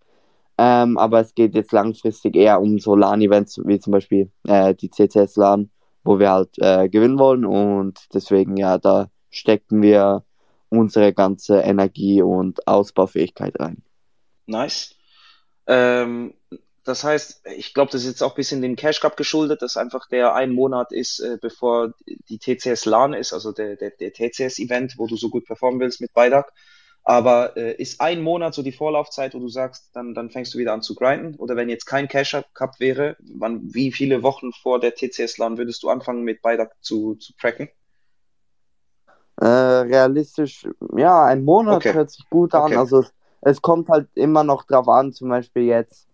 [0.59, 4.91] Ähm, aber es geht jetzt langfristig eher um so LAN-Events, wie zum Beispiel äh, die
[4.91, 5.70] CCS-LAN,
[6.05, 7.47] wo wir halt äh, gewinnen wollen.
[7.47, 10.24] Und deswegen, ja, da stecken wir
[10.68, 13.82] unsere ganze Energie und Ausbaufähigkeit rein.
[14.47, 14.95] Nice.
[15.66, 16.35] Ähm,
[16.89, 19.76] das heißt, ich glaube, das ist jetzt auch ein bisschen dem Cash Cup geschuldet, dass
[19.76, 24.12] einfach der ein Monat ist, äh, bevor die TCS LAN ist, also der, der, der
[24.12, 26.51] TCS-Event, wo du so gut performen willst mit Beidag.
[27.05, 30.59] Aber äh, ist ein Monat so die Vorlaufzeit, wo du sagst, dann, dann fängst du
[30.59, 31.36] wieder an zu grinden?
[31.36, 35.59] Oder wenn jetzt kein Cash Cup wäre, wann, wie viele Wochen vor der TCS LAN
[35.59, 37.68] würdest du anfangen mit Beidag zu, zu cracken?
[39.36, 40.66] Äh, realistisch,
[40.97, 41.93] ja, ein Monat okay.
[41.93, 42.64] hört sich gut an.
[42.64, 42.76] Okay.
[42.76, 43.05] Also
[43.43, 46.09] es kommt halt immer noch drauf an, zum Beispiel jetzt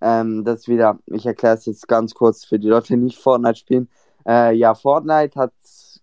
[0.00, 3.58] ähm, das wieder, ich erkläre es jetzt ganz kurz für die Leute, die nicht Fortnite
[3.58, 3.88] spielen.
[4.26, 5.52] Äh, ja, Fortnite hat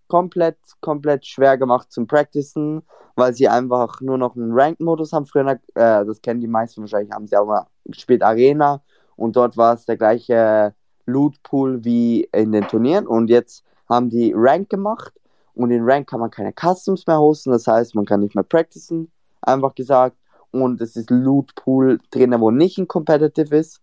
[0.07, 2.83] komplett, komplett schwer gemacht zum Practicen,
[3.15, 5.25] weil sie einfach nur noch einen Ranked-Modus haben.
[5.25, 8.81] Früher, äh, das kennen die meisten wahrscheinlich, haben sie auch mal gespielt Arena
[9.15, 10.73] und dort war es der gleiche
[11.05, 15.13] Loot-Pool wie in den Turnieren und jetzt haben die Rank gemacht
[15.53, 18.43] und in Rank kann man keine Customs mehr hosten, das heißt, man kann nicht mehr
[18.43, 20.17] practicen, einfach gesagt
[20.51, 23.81] und es ist Loot Pool drin, wo nicht ein Competitive ist.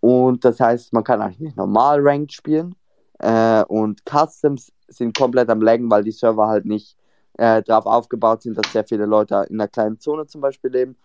[0.00, 2.74] Und das heißt, man kann eigentlich nicht normal Ranked spielen.
[3.18, 6.96] Äh, und Customs sind komplett am Laggen, weil die Server halt nicht
[7.38, 10.96] äh, darauf aufgebaut sind, dass sehr viele Leute in einer kleinen Zone zum Beispiel leben.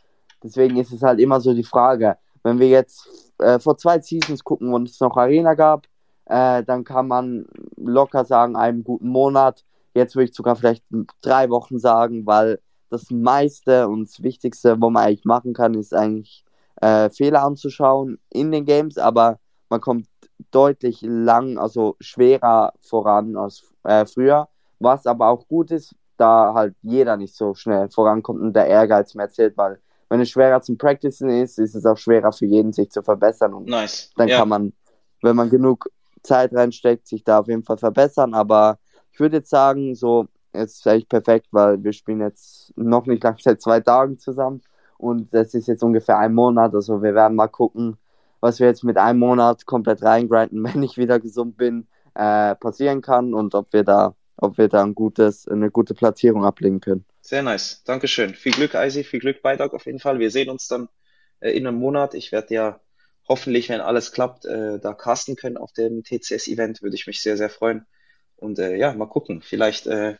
[0.43, 3.07] Deswegen ist es halt immer so die Frage, wenn wir jetzt
[3.39, 5.87] äh, vor zwei Seasons gucken, wo es noch Arena gab,
[6.25, 7.45] äh, dann kann man
[7.75, 9.65] locker sagen, einen guten Monat.
[9.93, 10.83] Jetzt würde ich sogar vielleicht
[11.21, 12.59] drei Wochen sagen, weil
[12.89, 16.43] das meiste und das Wichtigste, was man eigentlich machen kann, ist eigentlich
[16.81, 20.07] äh, Fehler anzuschauen in den Games, aber man kommt
[20.51, 24.47] deutlich lang, also schwerer voran als äh, früher,
[24.79, 29.15] was aber auch gut ist, da halt jeder nicht so schnell vorankommt und der Ehrgeiz
[29.15, 29.79] mehr zählt, weil
[30.09, 33.53] wenn es schwerer zum Practicen ist, ist es auch schwerer für jeden, sich zu verbessern
[33.53, 34.11] und nice.
[34.17, 34.39] dann ja.
[34.39, 34.73] kann man,
[35.21, 35.89] wenn man genug
[36.23, 38.79] Zeit reinsteckt, sich da auf jeden Fall verbessern, aber
[39.11, 43.37] ich würde jetzt sagen, so jetzt vielleicht perfekt, weil wir spielen jetzt noch nicht lang
[43.39, 44.61] seit zwei Tagen zusammen
[44.97, 46.75] und das ist jetzt ungefähr ein Monat.
[46.75, 47.97] Also wir werden mal gucken,
[48.41, 53.01] was wir jetzt mit einem Monat komplett reingrinden, wenn ich wieder gesund bin, äh, passieren
[53.01, 57.05] kann und ob wir da, ob wir da ein gutes, eine gute Platzierung ablegen können.
[57.21, 57.83] Sehr nice.
[57.85, 58.33] Dankeschön.
[58.33, 60.19] Viel Glück, Eisi, viel Glück, Beitrag auf jeden Fall.
[60.19, 60.89] Wir sehen uns dann
[61.39, 62.13] äh, in einem Monat.
[62.13, 62.79] Ich werde ja
[63.27, 66.81] hoffentlich, wenn alles klappt, äh, da casten können auf dem TCS-Event.
[66.81, 67.85] Würde ich mich sehr, sehr freuen.
[68.35, 69.41] Und äh, ja, mal gucken.
[69.41, 70.15] Vielleicht äh,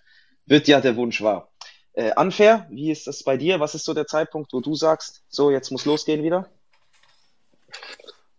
[0.45, 1.49] wird ja der Wunsch wahr.
[1.93, 3.59] Äh, unfair, wie ist das bei dir?
[3.59, 6.47] Was ist so der Zeitpunkt, wo du sagst, so, jetzt muss losgehen wieder?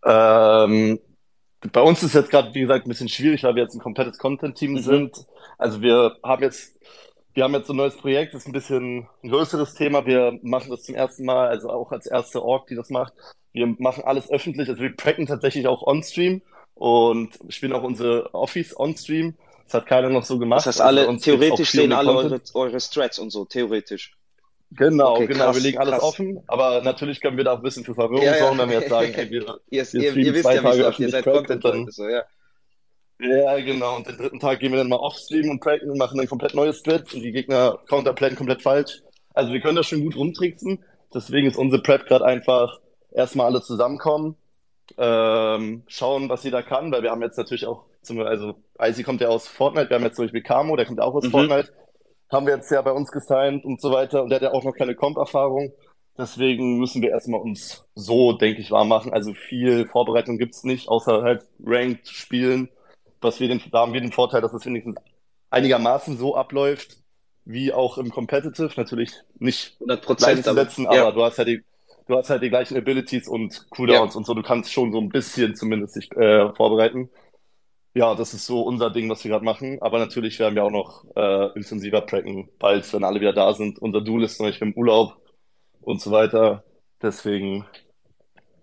[0.05, 0.99] Ähm,
[1.73, 4.19] bei uns ist jetzt gerade, wie gesagt, ein bisschen schwierig, weil wir jetzt ein komplettes
[4.19, 4.79] Content-Team mhm.
[4.79, 5.27] sind.
[5.59, 6.79] Also wir haben jetzt,
[7.35, 10.07] wir haben jetzt so ein neues Projekt, das ist ein bisschen ein größeres Thema.
[10.07, 13.13] Wir machen das zum ersten Mal, also auch als erste Org, die das macht.
[13.53, 16.41] Wir machen alles öffentlich, also wir tracken tatsächlich auch on-stream
[16.75, 19.35] und spielen auch unsere Office on-stream.
[19.71, 20.66] Das hat keiner noch so gemacht.
[20.66, 24.16] Das heißt, alle, also theoretisch sehen alle eure, eure Strats und so, theoretisch.
[24.73, 26.03] Genau, okay, genau, krass, wir legen alles krass.
[26.03, 28.81] offen, aber natürlich können wir da auch ein bisschen für Verwirrung ja, sorgen, wenn wir
[28.81, 31.64] jetzt sagen, hey, wir, ihr, wir ihr, ihr wisst ja, wie es ihr seid Content
[31.64, 32.25] dann, so, ja.
[33.21, 36.18] Ja, genau, und den dritten Tag gehen wir dann mal off-stream und pracken und machen
[36.18, 39.03] dann komplett neue Splits und die Gegner counterplayen komplett falsch.
[39.35, 42.81] Also wir können das schon gut rumtricksen, deswegen ist unsere Prep gerade einfach
[43.12, 44.35] erstmal alle zusammenkommen,
[44.99, 49.21] ähm, schauen, was jeder kann, weil wir haben jetzt natürlich auch zum, also Icy kommt
[49.21, 51.31] ja aus Fortnite, wir haben jetzt zum Beispiel Camo, der kommt auch aus mhm.
[51.31, 51.73] Fortnite,
[52.31, 54.65] haben wir jetzt ja bei uns gesigned und so weiter und der hat ja auch
[54.65, 55.73] noch keine Comp-Erfahrung.
[56.19, 59.13] Deswegen müssen wir erstmal uns so, denke ich, warm machen.
[59.13, 62.69] Also viel Vorbereitung gibt's nicht, außer halt Ranked spielen.
[63.21, 64.97] Was wir den, da haben wir den Vorteil, dass es wenigstens
[65.51, 66.99] einigermaßen so abläuft.
[67.47, 71.03] wie auch im Competitive, natürlich nicht 100 gleichzusetzen, aber, ja.
[71.03, 71.65] aber du hast ja die,
[72.07, 74.19] du hast halt die gleichen Abilities und Cooldowns ja.
[74.19, 74.35] und so.
[74.35, 77.09] Du kannst schon so ein bisschen zumindest dich äh, vorbereiten.
[77.95, 79.78] Ja, das ist so unser Ding, was wir gerade machen.
[79.80, 83.78] Aber natürlich werden wir auch noch äh, intensiver tracken, bald, wenn alle wieder da sind.
[83.80, 85.16] Unser Duel ist noch nicht im Urlaub
[85.80, 86.64] und so weiter.
[87.03, 87.66] Deswegen,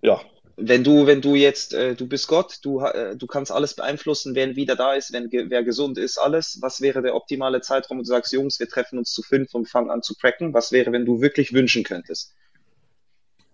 [0.01, 0.21] ja,
[0.59, 4.33] wenn du, wenn du jetzt, äh, du bist Gott, du, äh, du kannst alles beeinflussen,
[4.33, 6.57] wer wieder da ist, wenn wer gesund ist, alles.
[6.61, 9.69] Was wäre der optimale Zeitraum, wo du sagst, Jungs, wir treffen uns zu fünf und
[9.69, 10.55] fangen an zu cracken?
[10.55, 12.33] Was wäre, wenn du wirklich wünschen könntest?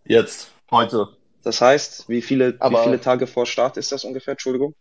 [0.05, 1.09] Jetzt, heute.
[1.43, 4.31] Das heißt, wie viele, Aber wie viele Tage vor Start ist das ungefähr?
[4.31, 4.73] Entschuldigung.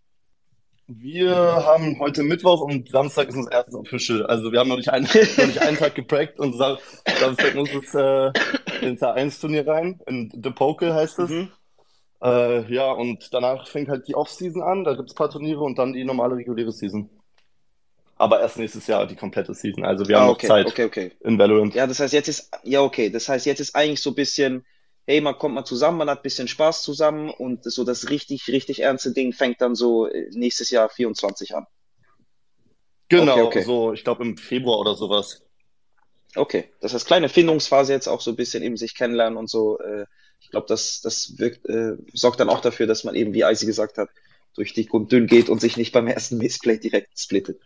[0.99, 4.26] Wir haben heute Mittwoch und Samstag ist unser erstes Official.
[4.26, 5.05] Also wir haben noch nicht einen,
[5.36, 8.30] noch nicht einen Tag geprägt und Samstag muss es äh,
[8.84, 10.01] ins A1-Turnier rein.
[10.07, 11.30] In The Poke heißt es.
[11.30, 11.49] Mhm.
[12.22, 15.61] Äh, ja, und danach fängt halt die Off-Season an, da gibt es ein paar Turniere
[15.61, 17.09] und dann die normale reguläre Season.
[18.16, 19.84] Aber erst nächstes Jahr die komplette Season.
[19.84, 21.12] Also wir haben okay, noch Zeit okay, okay.
[21.20, 21.74] in Valorant.
[21.74, 24.66] Ja, das heißt, jetzt ist, ja, okay, das heißt, jetzt ist eigentlich so ein bisschen,
[25.07, 28.49] hey, man kommt mal zusammen, man hat ein bisschen Spaß zusammen und so das richtig,
[28.49, 31.67] richtig ernste Ding fängt dann so äh, nächstes Jahr 24 an.
[33.09, 33.63] Genau, okay, okay.
[33.63, 35.45] so, ich glaube im Februar oder sowas.
[36.35, 39.79] Okay, das heißt kleine Findungsphase jetzt auch so ein bisschen eben sich kennenlernen und so.
[39.81, 40.07] Äh,
[40.41, 43.67] ich glaube, das, das wirkt, äh, sorgt dann auch dafür, dass man eben, wie Eisi
[43.67, 44.09] gesagt hat,
[44.55, 47.61] durch dick und dünn geht und sich nicht beim ersten Missplay direkt splittet.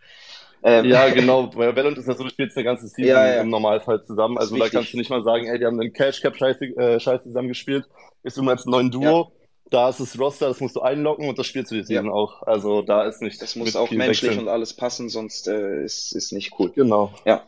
[0.67, 1.47] Ähm, ja, genau.
[1.47, 3.41] Bei Valorant ist das so, du spielst eine ganze Season ja, ja.
[3.41, 4.37] im Normalfall zusammen.
[4.37, 6.99] Also da kannst du nicht mal sagen, ey, die haben einen Cash Cap Scheiße, äh,
[6.99, 7.85] Scheiße zusammen gespielt.
[8.25, 9.03] Ist immer jetzt ein neuen Duo.
[9.05, 9.25] Ja.
[9.71, 12.43] Da ist das Roster, das musst du einloggen und das spielst du die Season auch.
[12.43, 13.41] Also da ist nicht.
[13.41, 14.43] Das muss auch menschlich wechseln.
[14.43, 16.73] und alles passen, sonst äh, ist, ist nicht cool.
[16.75, 17.15] Genau.
[17.25, 17.45] Ja.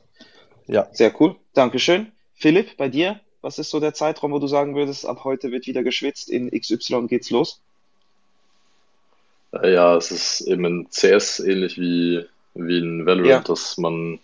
[0.68, 0.86] Ja.
[0.92, 1.34] Sehr cool.
[1.54, 2.12] Dankeschön.
[2.34, 3.18] Philipp, bei dir?
[3.40, 6.50] Was ist so der Zeitraum, wo du sagen würdest, ab heute wird wieder geschwitzt, in
[6.52, 7.60] XY geht's los?
[9.52, 12.24] Äh, ja, es ist eben in CS ähnlich wie,
[12.58, 13.40] wie in Valorant, ja.
[13.40, 14.18] dass man,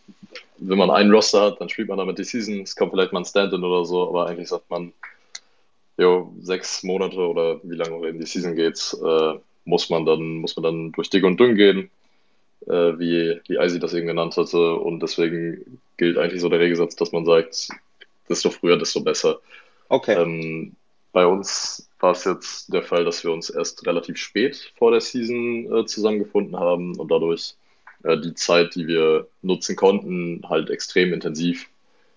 [0.58, 3.20] wenn man einen Roster hat, dann spielt man damit die Season, es kommt vielleicht mal
[3.20, 4.92] ein Stand-in oder so, aber eigentlich sagt man,
[5.96, 10.36] jo, sechs Monate oder wie lange auch eben die Season geht, äh, muss man dann,
[10.36, 11.90] muss man dann durch dick und dünn gehen,
[12.66, 14.74] äh, wie, wie Icy das eben genannt hatte.
[14.74, 17.68] Und deswegen gilt eigentlich so der Regelsatz, dass man sagt,
[18.28, 19.38] desto früher, desto besser.
[19.88, 20.20] Okay.
[20.20, 20.74] Ähm,
[21.12, 25.00] bei uns war es jetzt der Fall, dass wir uns erst relativ spät vor der
[25.00, 27.54] Season äh, zusammengefunden haben und dadurch
[28.04, 31.68] äh, die Zeit, die wir nutzen konnten, halt extrem intensiv,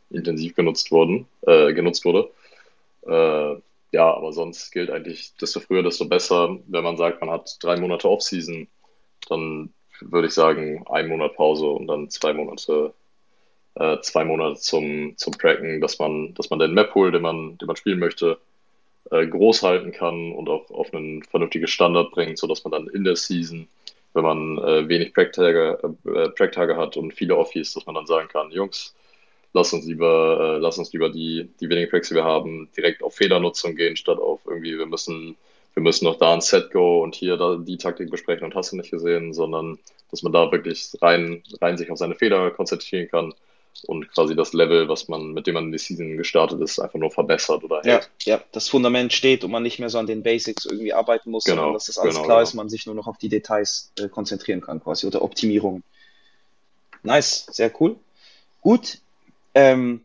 [0.09, 2.29] intensiv genutzt wurden, äh, genutzt wurde.
[3.07, 3.61] Äh,
[3.91, 6.57] ja, aber sonst gilt eigentlich, desto früher, desto besser.
[6.67, 8.67] Wenn man sagt, man hat drei Monate Off-Season,
[9.29, 12.93] dann würde ich sagen, ein Monat Pause und dann zwei Monate
[13.79, 17.67] äh, zwei Monate zum, zum Tracken, dass man, dass man den Map-Pool, den man, den
[17.67, 18.39] man spielen möchte,
[19.11, 23.03] äh, groß halten kann und auch auf einen vernünftigen Standard bringt, sodass man dann in
[23.03, 23.67] der Season,
[24.14, 28.28] wenn man äh, wenig Prack-Tage äh, Prack hat und viele Offies, dass man dann sagen
[28.28, 28.95] kann, Jungs,
[29.53, 33.03] lass uns lieber, äh, lass uns lieber die, die wenigen Packs, die wir haben, direkt
[33.03, 35.36] auf Fehlernutzung gehen, statt auf irgendwie, wir müssen,
[35.74, 38.72] wir müssen noch da ein Set go und hier da die Taktik besprechen und hast
[38.72, 39.78] du nicht gesehen, sondern
[40.12, 43.34] dass man da wirklich rein, rein sich auf seine Fehler konzentrieren kann
[43.86, 46.99] und quasi das Level, was man, mit dem man in die Season gestartet ist, einfach
[46.99, 48.09] nur verbessert oder hält.
[48.23, 51.32] Ja, ja, das Fundament steht und man nicht mehr so an den Basics irgendwie arbeiten
[51.32, 52.49] muss, genau, sondern dass das alles genau, klar genau.
[52.49, 55.84] ist, man sich nur noch auf die Details äh, konzentrieren kann quasi oder Optimierung.
[57.03, 57.97] Nice, sehr cool.
[58.61, 58.99] Gut,
[59.53, 60.01] ähm,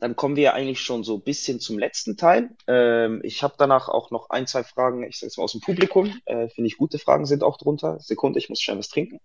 [0.00, 2.50] dann kommen wir eigentlich schon so ein bisschen zum letzten Teil.
[2.66, 5.60] Ähm, ich habe danach auch noch ein, zwei Fragen, ich sage es mal aus dem
[5.60, 6.20] Publikum.
[6.26, 7.98] Äh, Finde ich gute Fragen sind auch drunter.
[8.00, 9.20] Sekunde, ich muss schnell was trinken.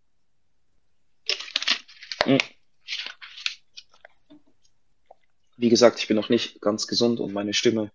[2.26, 2.38] Mhm.
[5.62, 7.92] Wie gesagt, ich bin noch nicht ganz gesund und meine Stimme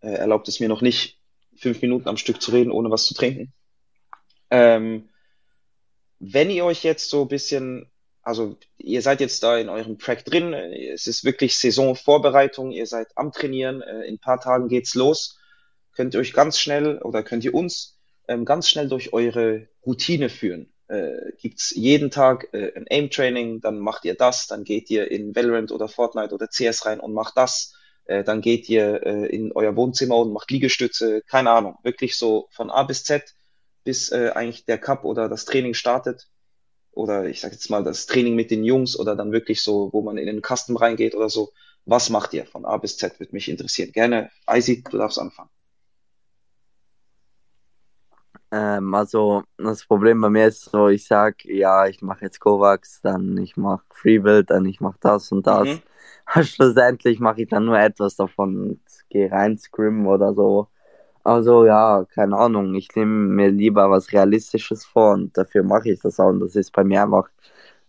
[0.00, 1.20] äh, erlaubt es mir noch nicht,
[1.54, 3.52] fünf Minuten am Stück zu reden, ohne was zu trinken.
[4.50, 5.10] Ähm,
[6.20, 7.90] wenn ihr euch jetzt so ein bisschen,
[8.22, 13.08] also ihr seid jetzt da in eurem Track drin, es ist wirklich Saisonvorbereitung, ihr seid
[13.14, 15.38] am Trainieren, äh, in ein paar Tagen geht's los,
[15.92, 20.30] könnt ihr euch ganz schnell oder könnt ihr uns ähm, ganz schnell durch eure Routine
[20.30, 25.10] führen äh, gibt's jeden Tag äh, ein Aim-Training, dann macht ihr das, dann geht ihr
[25.10, 27.74] in Valorant oder Fortnite oder CS rein und macht das,
[28.04, 32.48] äh, dann geht ihr äh, in euer Wohnzimmer und macht Liegestütze, keine Ahnung, wirklich so
[32.50, 33.34] von A bis Z,
[33.84, 36.28] bis äh, eigentlich der Cup oder das Training startet
[36.92, 40.02] oder ich sag jetzt mal das Training mit den Jungs oder dann wirklich so, wo
[40.02, 41.52] man in den Custom reingeht oder so.
[41.84, 43.92] Was macht ihr von A bis Z, würde mich interessieren.
[43.92, 45.50] Gerne, Isaac, du darfst anfangen.
[48.52, 53.00] Ähm, also das Problem bei mir ist so, ich sag, ja, ich mache jetzt Kovacs,
[53.02, 55.68] dann ich mache Freebuild, dann ich mache das und das.
[55.68, 55.82] Mhm.
[56.42, 58.80] Schlussendlich mache ich dann nur etwas davon und
[59.10, 60.68] gehe rein scrimmen oder so.
[61.24, 66.00] Also ja, keine Ahnung, ich nehme mir lieber was Realistisches vor und dafür mache ich
[66.00, 66.28] das auch.
[66.30, 67.28] Und das ist bei mir einfach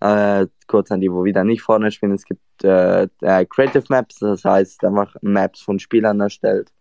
[0.01, 2.13] Äh, kurz an die, wo wieder nicht Fortnite spielen.
[2.13, 6.71] Es gibt äh, äh, Creative Maps, das heißt einfach Maps von Spielern erstellt.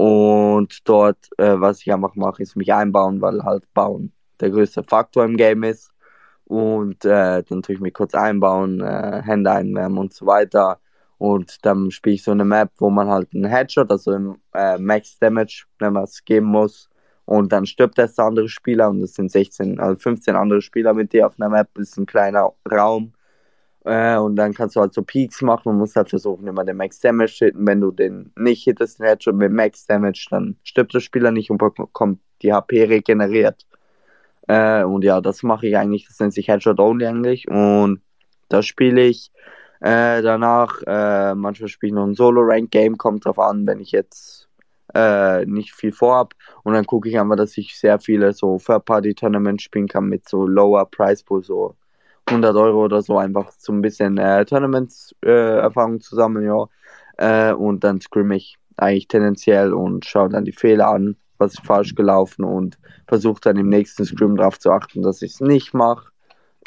[0.00, 4.82] Und dort, äh, was ich einfach mache, ist mich einbauen, weil halt bauen der größte
[4.82, 5.92] Faktor im Game ist.
[6.46, 10.80] Und äh, dann tue ich mich kurz einbauen, äh, Hände einwärmen und so weiter.
[11.18, 14.78] Und dann spiele ich so eine Map, wo man halt einen Headshot, also im äh,
[14.78, 16.88] Max Damage, wenn man es geben muss.
[17.26, 21.12] Und dann stirbt der andere Spieler und es sind 16, also 15 andere Spieler mit
[21.12, 21.68] dir auf einer Map.
[21.74, 23.12] Das ist ein kleiner Raum.
[23.84, 26.76] Äh, und dann kannst du halt so Peaks machen und musst halt versuchen, immer den
[26.76, 27.66] Max Damage zu hitten.
[27.66, 31.50] Wenn du den nicht hittest, den Headshot mit Max Damage, dann stirbt der Spieler nicht
[31.50, 33.66] und bekommt die HP regeneriert.
[34.48, 37.48] Äh, und ja, das mache ich eigentlich, das nennt sich Headshot Only eigentlich.
[37.48, 38.02] Und
[38.48, 39.30] das spiele ich
[39.80, 40.82] äh, danach.
[40.86, 44.48] Äh, manchmal spiele ich noch ein Solo-Rank-Game, kommt drauf an, wenn ich jetzt
[44.94, 46.34] äh, nicht viel vorhab.
[46.64, 50.46] Und dann gucke ich einfach, dass ich sehr viele so Third-Party-Tournaments spielen kann mit so
[50.46, 51.76] Lower Price Pool, so
[52.30, 56.66] 100 Euro oder so, einfach so ein bisschen äh, Tournaments-Erfahrung äh, zusammen, ja.
[57.18, 61.66] Äh, und dann scrim ich eigentlich tendenziell und schaue dann die Fehler an was ist
[61.66, 62.78] falsch gelaufen und
[63.08, 66.12] versuche dann im nächsten Scrim darauf zu achten, dass ich es nicht mache.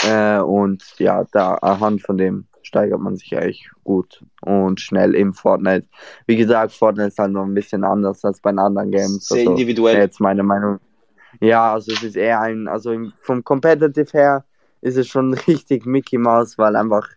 [0.04, 5.34] Äh, und ja, da anhand von dem steigert man sich eigentlich gut und schnell im
[5.34, 5.88] Fortnite.
[6.26, 9.28] Wie gesagt, Fortnite ist halt noch ein bisschen anders als bei den anderen Games.
[9.28, 9.98] Sehr also, individuell.
[9.98, 10.80] Jetzt meine Meinung.
[11.40, 14.46] Ja, also es ist eher ein, also vom Competitive her
[14.84, 17.08] ist es schon richtig Mickey Mouse, weil einfach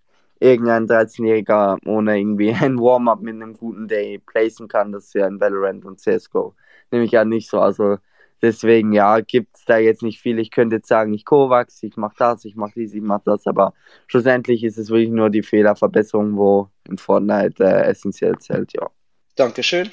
[0.41, 5.27] irgendein 13-Jähriger ohne irgendwie ein Warm-up mit einem guten Day placen kann, das ist ja
[5.27, 6.55] in Valorant und CSGO
[6.91, 7.61] nämlich ja nicht so.
[7.61, 7.99] Also
[8.43, 10.39] deswegen, ja, gibt es da jetzt nicht viel.
[10.39, 13.47] Ich könnte jetzt sagen, ich Kovacs, ich mache das, ich mache dies, ich mache das,
[13.47, 13.75] aber
[14.07, 18.89] schlussendlich ist es wirklich nur die Fehlerverbesserung, wo in Fortnite äh, essentiell zählt, ja.
[19.35, 19.91] Dankeschön.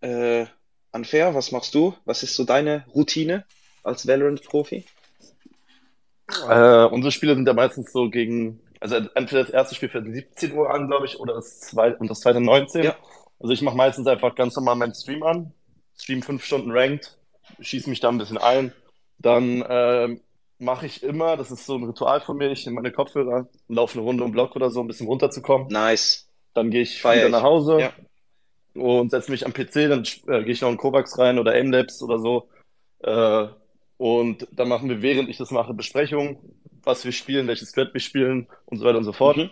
[0.00, 0.46] Äh,
[0.92, 1.94] Unfair, was machst du?
[2.04, 3.44] Was ist so deine Routine
[3.84, 4.84] als Valorant-Profi?
[6.48, 10.52] Äh, unsere Spiele sind ja meistens so gegen, also entweder das erste Spiel fängt 17
[10.54, 12.84] Uhr an, glaube ich, oder das zweite und das zweite 19.
[12.84, 12.96] Ja.
[13.40, 15.52] Also ich mache meistens einfach ganz normal meinen Stream an,
[15.98, 17.16] stream fünf Stunden ranked,
[17.60, 18.72] schieße mich da ein bisschen ein.
[19.18, 20.16] Dann äh,
[20.58, 23.98] mache ich immer, das ist so ein Ritual von mir, ich nehme meine Kopfhörer, laufe
[23.98, 25.68] eine Runde um Block oder so, ein bisschen runterzukommen.
[25.68, 26.28] Nice.
[26.54, 27.32] Dann gehe ich Feier wieder ich.
[27.32, 27.92] nach Hause ja.
[28.74, 32.02] und setze mich am PC, dann äh, gehe ich noch in Kovacs rein oder Aimlabs
[32.02, 32.48] oder so.
[33.02, 33.48] Äh,
[34.00, 36.38] und dann machen wir, während ich das mache, Besprechungen,
[36.82, 39.36] was wir spielen, welches Squad wir spielen und so weiter und so fort.
[39.36, 39.50] Mhm.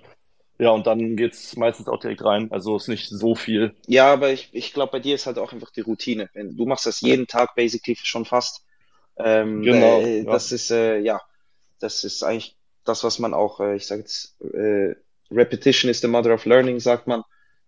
[0.58, 2.50] Ja, und dann geht's meistens auch direkt rein.
[2.50, 3.74] Also ist nicht so viel.
[3.86, 6.30] Ja, aber ich, ich glaube, bei dir ist halt auch einfach die Routine.
[6.32, 8.64] Du machst das jeden Tag basically schon fast.
[9.18, 10.00] Ähm, genau.
[10.00, 10.32] Äh, ja.
[10.32, 11.20] Das ist, äh, ja,
[11.78, 14.94] das ist eigentlich das, was man auch, äh, ich sage jetzt, äh,
[15.30, 17.22] Repetition is the mother of learning, sagt man.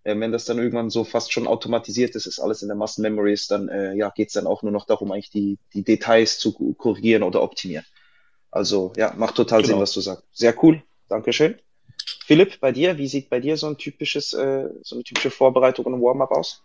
[0.04, 3.32] Äh, wenn das dann irgendwann so fast schon automatisiert ist, ist alles in der Massenmemory
[3.32, 6.52] ist, dann äh, ja, geht's dann auch nur noch darum, eigentlich die, die Details zu
[6.74, 7.84] korrigieren oder optimieren.
[8.50, 9.74] Also ja, macht total genau.
[9.74, 10.24] Sinn, was du sagst.
[10.32, 10.82] Sehr cool.
[11.08, 11.58] Dankeschön.
[12.24, 15.86] Philipp, bei dir, wie sieht bei dir so ein typisches, äh, so eine typische Vorbereitung
[15.86, 16.62] und Warm-up aus?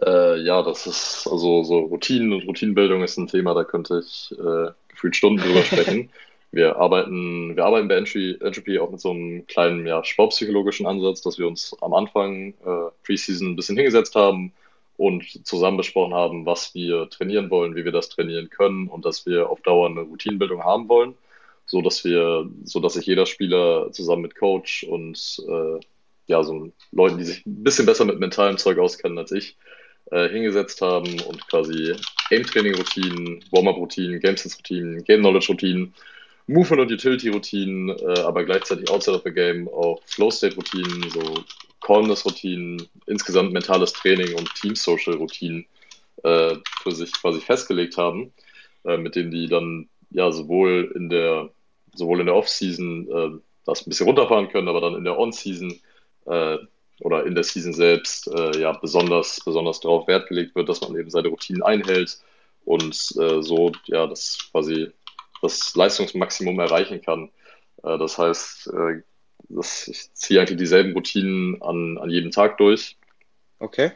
[0.00, 4.32] Äh, ja, das ist also so Routinen und Routinenbildung ist ein Thema, da könnte ich
[4.38, 6.10] äh, gefühlt Stunden drüber sprechen.
[6.52, 11.20] Wir arbeiten, wir arbeiten bei Entry, Entropy auch mit so einem kleinen ja, sportpsychologischen Ansatz,
[11.22, 14.52] dass wir uns am Anfang äh, Preseason ein bisschen hingesetzt haben
[14.96, 19.26] und zusammen besprochen haben, was wir trainieren wollen, wie wir das trainieren können und dass
[19.26, 21.14] wir auf Dauer eine Routinenbildung haben wollen
[21.70, 25.80] so dass wir, so dass sich jeder Spieler zusammen mit Coach und äh,
[26.26, 29.56] ja, so Leuten, die sich ein bisschen besser mit mentalem Zeug auskennen als ich,
[30.10, 31.94] äh, hingesetzt haben und quasi
[32.28, 35.94] Game-Training-Routinen, Warm-Up-Routinen, Game-Sense-Routinen, Game-Knowledge-Routinen,
[36.46, 41.44] Movement- und Utility-Routinen, äh, aber gleichzeitig outside of the game auch Flow-State-Routinen, so
[41.80, 45.66] Calmness-Routinen, insgesamt mentales Training und Team-Social-Routinen
[46.22, 48.32] äh, für sich quasi festgelegt haben,
[48.84, 51.50] äh, mit denen die dann ja sowohl in der
[51.94, 55.80] sowohl in der Off-Season äh, das ein bisschen runterfahren können, aber dann in der On-Season
[56.26, 56.58] äh,
[57.00, 60.96] oder in der Season selbst äh, ja besonders, besonders darauf Wert gelegt wird, dass man
[60.96, 62.18] eben seine Routinen einhält
[62.64, 64.92] und so ja das quasi
[65.40, 67.30] das Leistungsmaximum erreichen kann.
[67.82, 69.02] Äh, das heißt, äh,
[69.48, 72.96] das, ich ziehe eigentlich dieselben Routinen an, an jedem Tag durch.
[73.58, 73.90] Okay.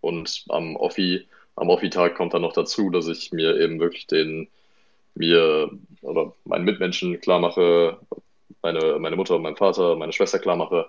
[0.00, 4.48] und am Offi, am Offi-Tag kommt dann noch dazu, dass ich mir eben wirklich den
[5.14, 5.70] mir
[6.02, 7.98] oder meinen Mitmenschen klar mache,
[8.62, 10.86] meine, meine Mutter, mein Vater, meine Schwester klar mache,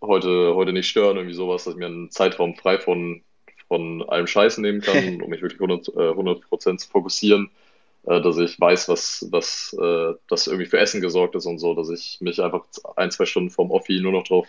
[0.00, 3.22] heute, heute nicht stören, irgendwie sowas, dass ich mir einen Zeitraum frei von,
[3.68, 7.50] von allem Scheißen nehmen kann, um mich wirklich 100, 100 äh, zu fokussieren,
[8.06, 11.74] äh, dass ich weiß, was, was äh, das irgendwie für Essen gesorgt ist und so,
[11.74, 12.64] dass ich mich einfach
[12.96, 14.48] ein, zwei Stunden vom Offi nur noch drauf,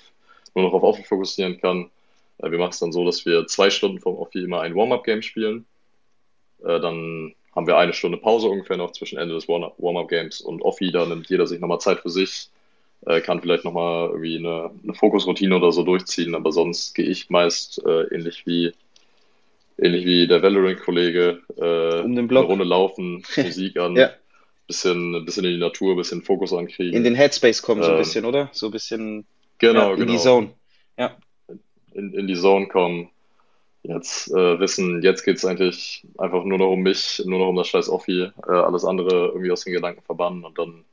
[0.56, 1.89] nur noch auf Offi fokussieren kann.
[2.39, 5.66] Wir machen es dann so, dass wir zwei Stunden vom Offi immer ein Warm-Up-Game spielen.
[6.58, 10.91] Dann haben wir eine Stunde Pause ungefähr noch zwischen Ende des Warm-Up-Games und Offi.
[10.91, 12.49] Da nimmt jeder sich nochmal Zeit für sich,
[13.06, 17.30] äh, kann vielleicht nochmal irgendwie eine, eine Fokusroutine oder so durchziehen, aber sonst gehe ich
[17.30, 18.74] meist äh, ähnlich wie
[19.82, 22.44] ähnlich wie der Valorant-Kollege äh, um den Block.
[22.44, 24.12] eine Runde laufen, Musik an, Ja.
[24.68, 26.96] bisschen, bisschen in die Natur, bisschen Fokus ankriegen.
[26.96, 28.50] In den Headspace kommen so ein Ähm, bisschen, oder?
[28.54, 29.26] So ein bisschen
[29.58, 30.12] genau, ja, in genau.
[30.12, 30.54] die Zone.
[31.94, 33.10] in, in die Zone kommen.
[33.84, 37.68] Jetzt äh, wissen, jetzt geht's eigentlich einfach nur noch um mich, nur noch um das
[37.68, 40.86] scheiß Offi, äh, alles andere irgendwie aus den Gedanken verbannen und dann,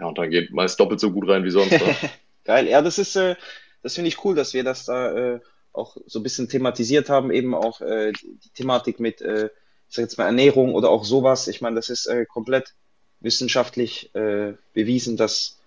[0.00, 1.78] ja, und dann geht meist doppelt so gut rein wie sonst.
[2.44, 3.36] Geil, ja, das ist, äh,
[3.82, 5.40] das finde ich cool, dass wir das da äh,
[5.76, 9.46] auch so ein bisschen thematisiert haben, eben auch äh, die, Thematik mit, äh,
[9.88, 11.48] ich sag jetzt mal Ernährung oder auch sowas.
[11.48, 12.74] Ich meine, das ist äh, komplett
[13.20, 15.58] wissenschaftlich äh, bewiesen, dass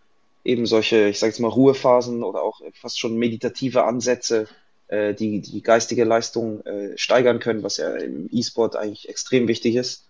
[0.44, 4.48] eben solche, ich sag jetzt mal Ruhephasen oder auch fast schon meditative Ansätze
[4.90, 9.76] äh, die die geistige Leistung äh, steigern können, was ja im E-Sport eigentlich extrem wichtig
[9.76, 10.06] ist.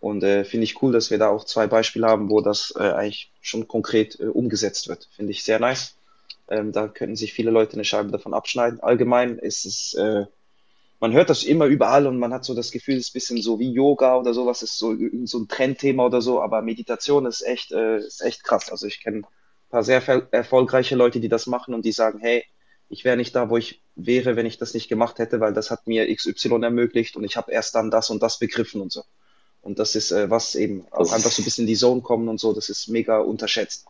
[0.00, 2.82] Und äh, finde ich cool, dass wir da auch zwei Beispiele haben, wo das äh,
[2.82, 5.08] eigentlich schon konkret äh, umgesetzt wird.
[5.16, 5.94] Finde ich sehr nice.
[6.48, 8.80] Ähm, da könnten sich viele Leute eine Scheibe davon abschneiden.
[8.80, 10.26] Allgemein ist es, äh,
[11.00, 13.42] man hört das immer überall und man hat so das Gefühl, es ist ein bisschen
[13.42, 17.42] so wie Yoga oder sowas, ist so, so ein Trendthema oder so, aber Meditation ist
[17.42, 18.70] echt, äh, ist echt krass.
[18.70, 19.26] Also ich kenne ein
[19.70, 22.44] paar sehr erfolgreiche Leute, die das machen und die sagen, hey,
[22.88, 25.70] ich wäre nicht da, wo ich wäre, wenn ich das nicht gemacht hätte, weil das
[25.70, 29.02] hat mir XY ermöglicht und ich habe erst dann das und das begriffen und so.
[29.62, 32.28] Und das ist äh, was eben auch einfach so ein bisschen in die Zone kommen
[32.28, 33.86] und so, das ist mega unterschätzt.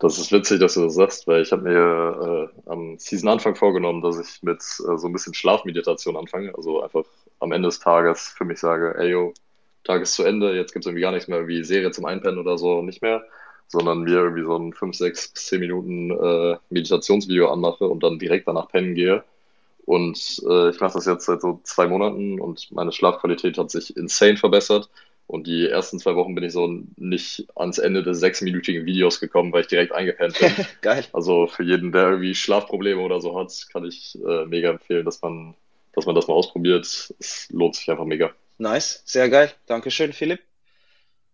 [0.00, 4.00] Das ist witzig, dass du das sagst, weil ich habe mir äh, am Season-Anfang vorgenommen,
[4.00, 6.54] dass ich mit äh, so ein bisschen Schlafmeditation anfange.
[6.56, 7.04] Also einfach
[7.38, 9.34] am Ende des Tages für mich sage, ey yo,
[9.84, 12.56] Tag ist zu Ende, jetzt gibt's irgendwie gar nichts mehr wie Serie zum Einpennen oder
[12.56, 13.22] so, nicht mehr,
[13.68, 18.18] sondern mir irgendwie so ein 5, 6 bis 10 Minuten äh, Meditationsvideo anmache und dann
[18.18, 19.22] direkt danach pennen gehe.
[19.84, 23.96] Und äh, ich mache das jetzt seit so zwei Monaten und meine Schlafqualität hat sich
[23.96, 24.88] insane verbessert.
[25.30, 26.66] Und die ersten zwei Wochen bin ich so
[26.96, 30.52] nicht ans Ende des sechsminütigen Videos gekommen, weil ich direkt eingepennt bin.
[30.80, 31.04] Geil.
[31.12, 35.22] Also für jeden, der irgendwie Schlafprobleme oder so hat, kann ich äh, mega empfehlen, dass
[35.22, 35.54] man,
[35.92, 36.84] dass man das mal ausprobiert.
[37.20, 38.32] Es lohnt sich einfach mega.
[38.58, 39.52] Nice, sehr geil.
[39.66, 40.40] Dankeschön, Philipp.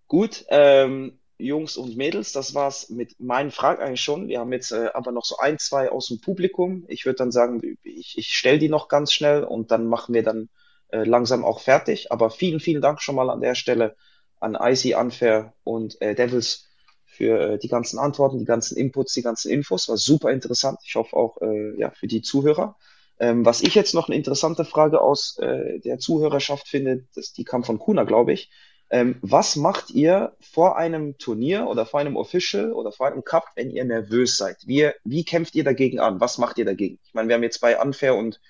[0.09, 4.28] Gut, ähm, Jungs und Mädels, das war's mit meinen Fragen eigentlich schon.
[4.28, 6.84] Wir haben jetzt äh, aber noch so ein, zwei aus dem Publikum.
[6.88, 10.22] Ich würde dann sagen, ich, ich stelle die noch ganz schnell und dann machen wir
[10.22, 10.51] dann
[10.89, 12.12] äh, langsam auch fertig.
[12.12, 13.97] Aber vielen, vielen Dank schon mal an der Stelle
[14.41, 16.66] an Icy, Unfair und äh, Devils
[17.05, 19.89] für äh, die ganzen Antworten, die ganzen Inputs, die ganzen Infos.
[19.89, 20.78] War super interessant.
[20.84, 22.76] Ich hoffe auch äh, ja, für die Zuhörer.
[23.18, 27.45] Ähm, was ich jetzt noch eine interessante Frage aus äh, der Zuhörerschaft finde, das, die
[27.45, 28.51] kam von Kuna, glaube ich.
[28.91, 33.47] Ähm, was macht ihr vor einem Turnier oder vor einem Official oder vor einem Cup,
[33.57, 34.59] wenn ihr nervös seid?
[34.66, 36.20] Wie, wie kämpft ihr dagegen an?
[36.20, 36.99] Was macht ihr dagegen?
[37.05, 38.41] Ich meine, wir haben jetzt bei Unfair und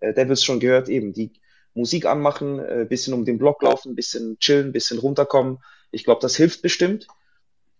[0.00, 1.32] äh, Devils schon gehört, eben die
[1.76, 5.58] Musik anmachen, äh, bisschen um den Block laufen, bisschen chillen, bisschen runterkommen.
[5.90, 7.06] Ich glaube, das hilft bestimmt.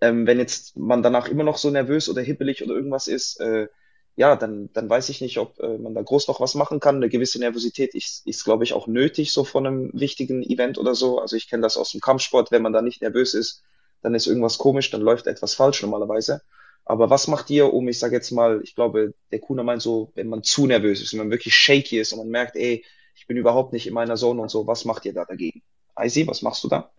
[0.01, 3.68] Ähm, wenn jetzt man danach immer noch so nervös oder hippelig oder irgendwas ist, äh,
[4.14, 6.97] ja, dann, dann weiß ich nicht, ob äh, man da groß noch was machen kann.
[6.97, 10.94] Eine gewisse Nervosität ist, ist, glaube ich, auch nötig, so von einem wichtigen Event oder
[10.94, 11.18] so.
[11.18, 13.62] Also ich kenne das aus dem Kampfsport, wenn man da nicht nervös ist,
[14.03, 16.40] dann ist irgendwas komisch, dann läuft etwas falsch normalerweise.
[16.84, 20.12] Aber was macht ihr, um, ich sage jetzt mal, ich glaube, der Kuna meint so,
[20.14, 22.84] wenn man zu nervös ist, wenn man wirklich shaky ist und man merkt, ey,
[23.17, 25.62] ich bin überhaupt nicht in meiner Zone und so, was macht ihr da dagegen?
[25.99, 26.91] Icy, was machst du da?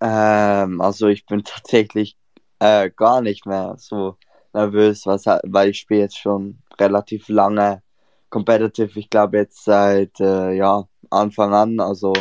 [0.00, 2.18] Ähm, also ich bin tatsächlich
[2.58, 4.16] äh, gar nicht mehr so
[4.52, 7.82] nervös, was, weil ich spiele jetzt schon relativ lange
[8.28, 8.98] competitive.
[8.98, 12.12] Ich glaube jetzt seit äh, ja, Anfang an, also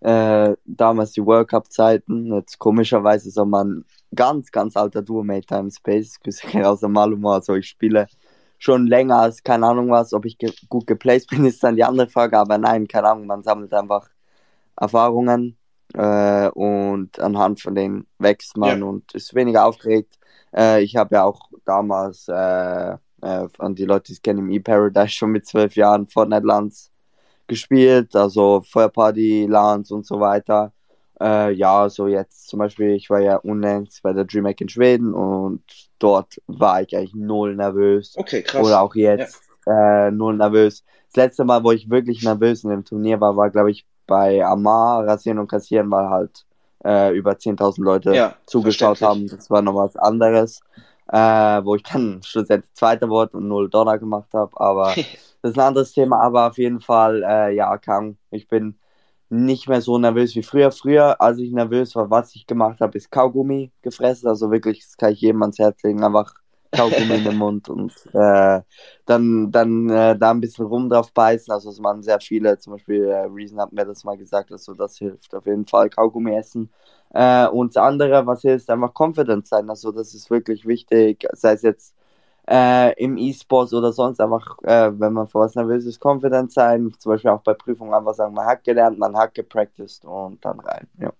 [0.00, 2.32] äh, damals die World Cup Zeiten.
[2.34, 3.84] Jetzt komischerweise so mein
[4.14, 6.18] ganz, ganz alter Duo-Mate Time Space,
[6.64, 7.34] aus dem Maluma.
[7.34, 8.06] Also ich spiele
[8.62, 10.12] schon länger als keine Ahnung was.
[10.14, 12.38] Ob ich ge gut geplaced bin, ist dann die andere Frage.
[12.38, 14.08] Aber nein, keine Ahnung, man sammelt einfach
[14.76, 15.56] Erfahrungen
[15.94, 18.86] äh, und anhand von denen wächst man Ja.
[18.86, 20.18] und ist weniger aufgeregt.
[20.54, 22.92] Äh, ich habe ja auch damals, äh,
[23.22, 26.90] äh, an die Leute, die es kennen, im E-Paradise schon mit zwölf Jahren Fortnite Lands
[27.48, 30.72] gespielt, also Feuerparty, Lands und so weiter.
[31.22, 35.14] Äh, ja, so jetzt zum Beispiel, ich war ja unlängst bei der DreamHack in Schweden
[35.14, 35.62] und
[36.00, 38.14] dort war ich eigentlich null nervös.
[38.16, 38.66] Okay, krass.
[38.66, 40.84] Oder auch jetzt äh, null nervös.
[41.08, 44.44] Das letzte Mal, wo ich wirklich nervös in dem Turnier war, war, glaube ich, bei
[44.44, 46.44] Amar, Rasieren und Kassieren, weil halt
[46.84, 49.28] äh, über 10.000 Leute Ja, zugeschaut haben.
[49.28, 50.60] Das war noch was anderes,
[51.08, 51.18] äh,
[51.64, 54.58] wo ich dann schlussendlich Zweiter wurde und null Dollar gemacht habe.
[54.60, 54.86] Aber
[55.42, 56.20] das ist ein anderes Thema.
[56.20, 58.16] Aber auf jeden Fall, äh, ja, kann.
[58.30, 58.76] Ich bin
[59.32, 60.70] nicht mehr so nervös wie früher.
[60.70, 64.28] Früher, als ich nervös war, was ich gemacht habe, ist Kaugummi gefressen.
[64.28, 66.04] Also wirklich, das kann ich jedem ans Herz legen.
[66.04, 66.34] Einfach
[66.70, 68.60] Kaugummi in den Mund und äh,
[69.06, 71.50] dann, dann äh, da ein bisschen rum drauf beißen.
[71.50, 74.74] Also es machen sehr viele, zum Beispiel äh, Reason hat mir das mal gesagt, also
[74.74, 76.70] das hilft auf jeden Fall, Kaugummi essen.
[77.14, 79.68] Äh, und das andere, was hilft, einfach confident sein.
[79.70, 81.94] Also das ist wirklich wichtig, sei es jetzt
[82.48, 86.92] äh, im E-Sports oder sonst einfach, äh, wenn man vor was nervös ist, confident sein.
[86.98, 90.60] Zum Beispiel auch bei Prüfungen einfach sagen, man hat gelernt, man hat gepracticed und dann
[90.60, 90.88] rein.
[90.98, 91.12] Ja.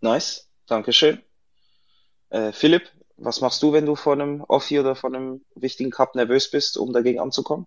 [0.00, 1.20] Nice, Dankeschön.
[2.30, 6.14] Äh, Philipp, was machst du, wenn du vor einem Offi oder vor einem wichtigen Cup
[6.14, 7.66] nervös bist, um dagegen anzukommen?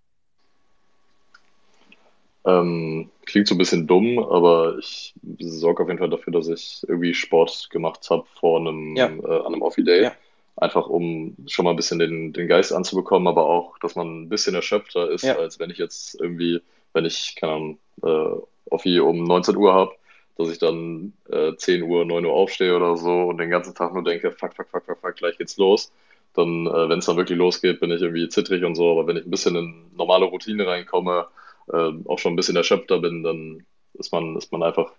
[2.45, 6.84] Ähm, klingt so ein bisschen dumm, aber ich sorge auf jeden Fall dafür, dass ich
[6.88, 10.03] irgendwie Sport gemacht habe vor einem, Ja, äh, an einem Offi-Day.
[10.03, 10.11] ja,
[10.55, 14.29] Einfach um schon mal ein bisschen den, den Geist anzubekommen, aber auch, dass man ein
[14.29, 16.61] bisschen erschöpfter ist, ja, als wenn ich jetzt irgendwie,
[16.93, 19.91] wenn ich, keine Ahnung, äh, Offi um 19 Uhr habe,
[20.37, 23.93] dass ich dann äh, 10 Uhr, 9 Uhr aufstehe oder so und den ganzen Tag
[23.93, 25.91] nur denke, fuck, fuck, fuck, fuck, fuck, gleich geht's los.
[26.33, 29.17] Dann, äh, wenn es dann wirklich losgeht, bin ich irgendwie zittrig und so, aber wenn
[29.17, 31.27] ich ein bisschen in normale Routine reinkomme,
[31.71, 34.91] äh, auch schon ein bisschen erschöpfter bin, dann ist man, ist man einfach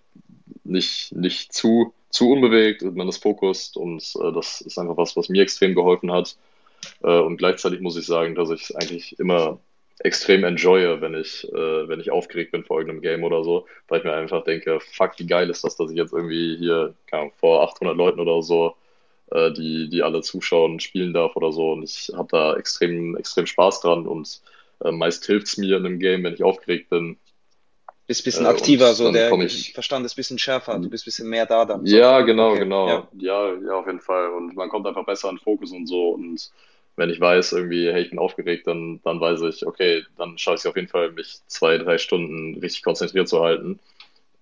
[0.63, 5.29] nicht, nicht zu, zu unbewegt, man ist fokussiert und äh, das ist einfach was, was
[5.29, 6.37] mir extrem geholfen hat.
[7.03, 9.59] Äh, und gleichzeitig muss ich sagen, dass ich es eigentlich immer
[9.99, 13.99] extrem enjoye, wenn ich, äh, wenn ich aufgeregt bin vor irgendeinem Game oder so, weil
[13.99, 17.31] ich mir einfach denke, fuck, wie geil ist das, dass ich jetzt irgendwie hier, Ahnung,
[17.37, 18.75] vor 800 Leuten oder so,
[19.31, 21.71] äh, die, die alle zuschauen, spielen darf oder so.
[21.73, 24.41] Und ich habe da extrem, extrem Spaß dran und
[24.83, 27.17] äh, meist hilft es mir in einem Game, wenn ich aufgeregt bin.
[28.07, 30.89] Bist ein bisschen Äh, aktiver, und so der ich Verstand ist ein bisschen schärfer, du
[30.89, 31.97] bist ein bisschen mehr da dann, so.
[31.97, 32.87] Ja, genau, Okay, genau.
[32.89, 34.29] ja, Ja, ja, auf jeden Fall.
[34.31, 36.09] Und man kommt einfach besser in Fokus und so.
[36.11, 36.51] Und
[36.97, 40.55] wenn ich weiß, irgendwie, hey, ich bin aufgeregt, dann, dann weiß ich, okay, dann schaffe
[40.55, 43.79] ich es auf jeden Fall, mich zwei, drei Stunden richtig konzentriert zu halten.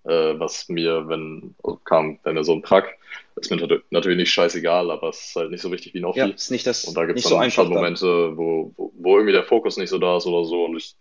[0.05, 1.55] Äh, was mir, wenn
[1.85, 2.97] kam, wenn mir so ein Prack,
[3.37, 6.05] ist mir nat- natürlich nicht scheißegal, aber es ist halt nicht so wichtig wie ein
[6.13, 6.35] ja, Offi.
[6.35, 7.73] ist nicht Und das, da gibt es so dann dann.
[7.75, 10.65] Momente, wo, wo, wo irgendwie der Fokus nicht so da ist oder so.
[10.65, 10.95] Und ich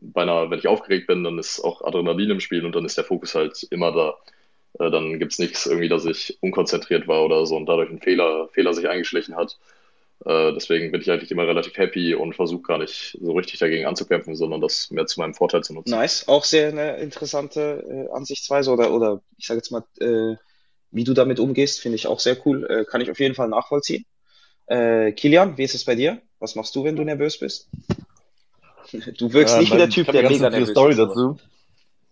[0.00, 2.96] bei einer, wenn ich aufgeregt bin, dann ist auch Adrenalin im Spiel und dann ist
[2.96, 4.16] der Fokus halt immer da.
[4.78, 8.00] Äh, dann gibt es nichts irgendwie, dass ich unkonzentriert war oder so und dadurch ein
[8.00, 9.58] Fehler, Fehler sich eingeschlichen hat.
[10.24, 13.86] Äh, deswegen bin ich eigentlich immer relativ happy und versuche gar nicht so richtig dagegen
[13.86, 15.90] anzukämpfen, sondern das mehr zu meinem Vorteil zu nutzen.
[15.90, 20.36] Nice, auch sehr eine interessante äh, Ansichtsweise oder, oder ich sage jetzt mal, äh,
[20.90, 22.66] wie du damit umgehst, finde ich auch sehr cool.
[22.68, 24.06] Äh, kann ich auf jeden Fall nachvollziehen.
[24.66, 26.20] Äh, Kilian, wie ist es bei dir?
[26.40, 27.68] Was machst du, wenn du nervös bist?
[28.92, 31.36] Du wirkst Ähm, nicht wie der Typ, der mega witzige nervös Story ist, dazu.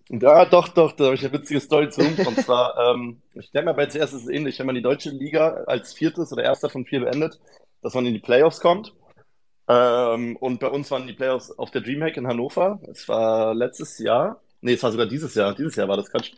[0.09, 2.03] Ja, doch, doch, da habe ich eine witzige Story zu.
[2.25, 5.11] Und zwar, ähm, ich denke mal, bei CS ist es ähnlich, wenn man die deutsche
[5.11, 7.41] Liga als viertes oder erster von vier beendet,
[7.83, 8.95] dass man in die Playoffs kommt.
[9.69, 12.81] Ähm, und bei uns waren die Playoffs auf der Dreamhack in Hannover.
[12.91, 14.41] Es war letztes Jahr.
[14.61, 15.55] Nee, es war sogar dieses Jahr.
[15.55, 16.33] Dieses Jahr war das Quatsch.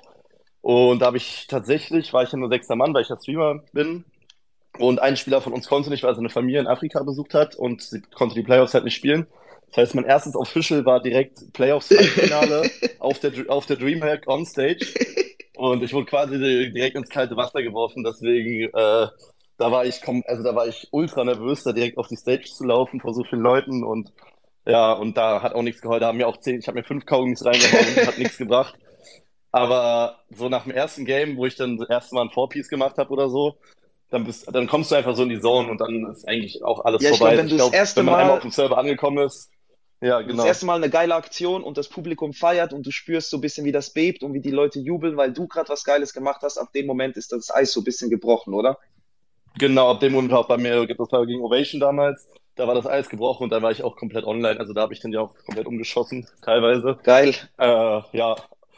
[0.61, 3.62] Und da habe ich tatsächlich, war ich ja nur sechster Mann, weil ich ja Streamer
[3.72, 4.05] bin.
[4.78, 7.57] Und ein Spieler von uns konnte nicht, weil er seine Familie in Afrika besucht hat
[7.57, 9.26] und sie konnte die Playoffs halt nicht spielen.
[9.70, 14.86] Das heißt, mein erstes Official war direkt Playoffs-Halbfinale auf der, auf der Dreamhack on Stage.
[15.56, 18.04] Und ich wurde quasi direkt ins kalte Wasser geworfen.
[18.04, 19.06] Deswegen, äh,
[19.58, 22.64] da war ich, also da war ich ultra nervös, da direkt auf die Stage zu
[22.64, 23.84] laufen vor so vielen Leuten.
[23.84, 24.12] Und
[24.66, 26.00] ja, und da hat auch nichts geholfen.
[26.02, 28.74] Da haben mir auch zehn, ich habe mir fünf Kaugummis reingehauen, hat nichts gebracht.
[29.50, 32.98] Aber so nach dem ersten Game, wo ich dann das erste Mal ein Four-Piece gemacht
[32.98, 33.56] habe oder so,
[34.10, 36.84] dann bist, dann kommst du einfach so in die Zone und dann ist eigentlich auch
[36.84, 37.34] alles Ja, ich vorbei.
[37.34, 39.50] glaube, wenn Ich erste wenn man einmal Mal auf dem Server angekommen ist,
[40.01, 40.44] ja, das genau.
[40.44, 43.64] erste Mal eine geile Aktion und das Publikum feiert und du spürst so ein bisschen,
[43.64, 46.59] wie das bebt und wie die Leute jubeln, weil du gerade was Geiles gemacht hast,
[46.59, 48.78] ab dem Moment ist das Eis so ein bisschen gebrochen, oder?
[49.59, 52.86] Genau, ab dem Moment auch bei mir, das war gegen Ovation damals, da war das
[52.86, 54.61] Eis gebrochen und da war ich auch komplett online.
[54.61, 56.99] Also da habe ich dann ja auch komplett umgeschossen, teilweise.
[57.03, 57.34] Geil.
[57.57, 58.36] Äh, ja,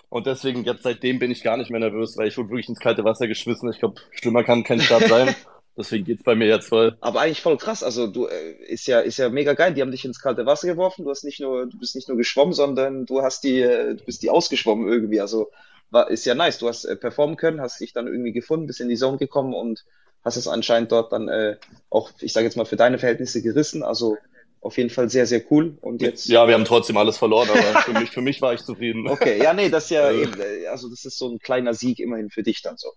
[0.09, 2.81] und deswegen jetzt seitdem bin ich gar nicht mehr nervös, weil ich wurde wirklich ins
[2.81, 3.71] kalte Wasser geschmissen.
[3.71, 5.35] Ich glaube, schlimmer kann kein Start sein.
[5.81, 6.97] Deswegen geht's bei mir jetzt voll.
[7.01, 7.83] Aber eigentlich voll krass.
[7.83, 9.75] Also du äh, ist ja ist ja mega geil.
[9.75, 11.05] Die haben dich ins kalte Wasser geworfen.
[11.05, 14.05] Du hast nicht nur du bist nicht nur geschwommen, sondern du hast die äh, du
[14.05, 15.21] bist die ausgeschwommen irgendwie.
[15.21, 15.51] Also
[15.91, 16.59] war ist ja nice.
[16.59, 19.55] Du hast äh, performen können, hast dich dann irgendwie gefunden, bist in die Zone gekommen
[19.55, 19.85] und
[20.25, 21.57] hast es anscheinend dort dann äh,
[21.91, 23.83] auch ich sage jetzt mal für deine Verhältnisse gerissen.
[23.83, 24.17] Also
[24.63, 25.79] auf jeden Fall sehr sehr cool.
[25.81, 28.63] Und jetzt Ja, wir haben trotzdem alles verloren, aber für mich, für mich war ich
[28.63, 29.09] zufrieden.
[29.09, 30.23] okay, ja nee, das ist ja Äh.
[30.23, 32.93] eben, äh, also das ist so ein kleiner Sieg immerhin für dich dann so.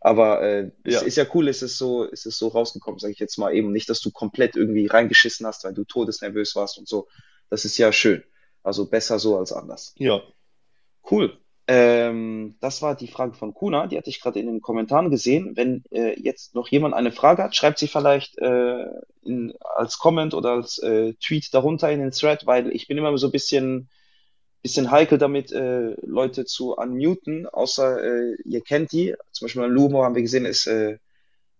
[0.00, 1.00] Aber äh, es Ja.
[1.02, 3.72] ist ja cool, es ist so, es ist so rausgekommen, sage ich jetzt mal eben.
[3.72, 7.08] Nicht, dass du komplett irgendwie reingeschissen hast, weil du todesnervös warst und so.
[7.50, 8.22] Das ist ja schön.
[8.62, 9.94] Also besser so als anders.
[9.96, 10.22] Ja.
[11.10, 11.38] Cool.
[11.68, 15.56] Ähm, das war die Frage von Kuna, die hatte ich gerade in den Kommentaren gesehen.
[15.56, 18.84] Wenn äh, jetzt noch jemand eine Frage hat, schreibt sie vielleicht äh,
[19.24, 23.16] in, als Comment oder als äh, Tweet darunter in den Thread, weil ich bin immer
[23.18, 23.88] so ein bisschen,
[24.62, 29.14] bisschen heikel damit, äh, Leute zu unmuten, außer äh, ihr kennt die.
[29.32, 30.98] Zum Beispiel beim Lumo haben wir gesehen, ist, äh,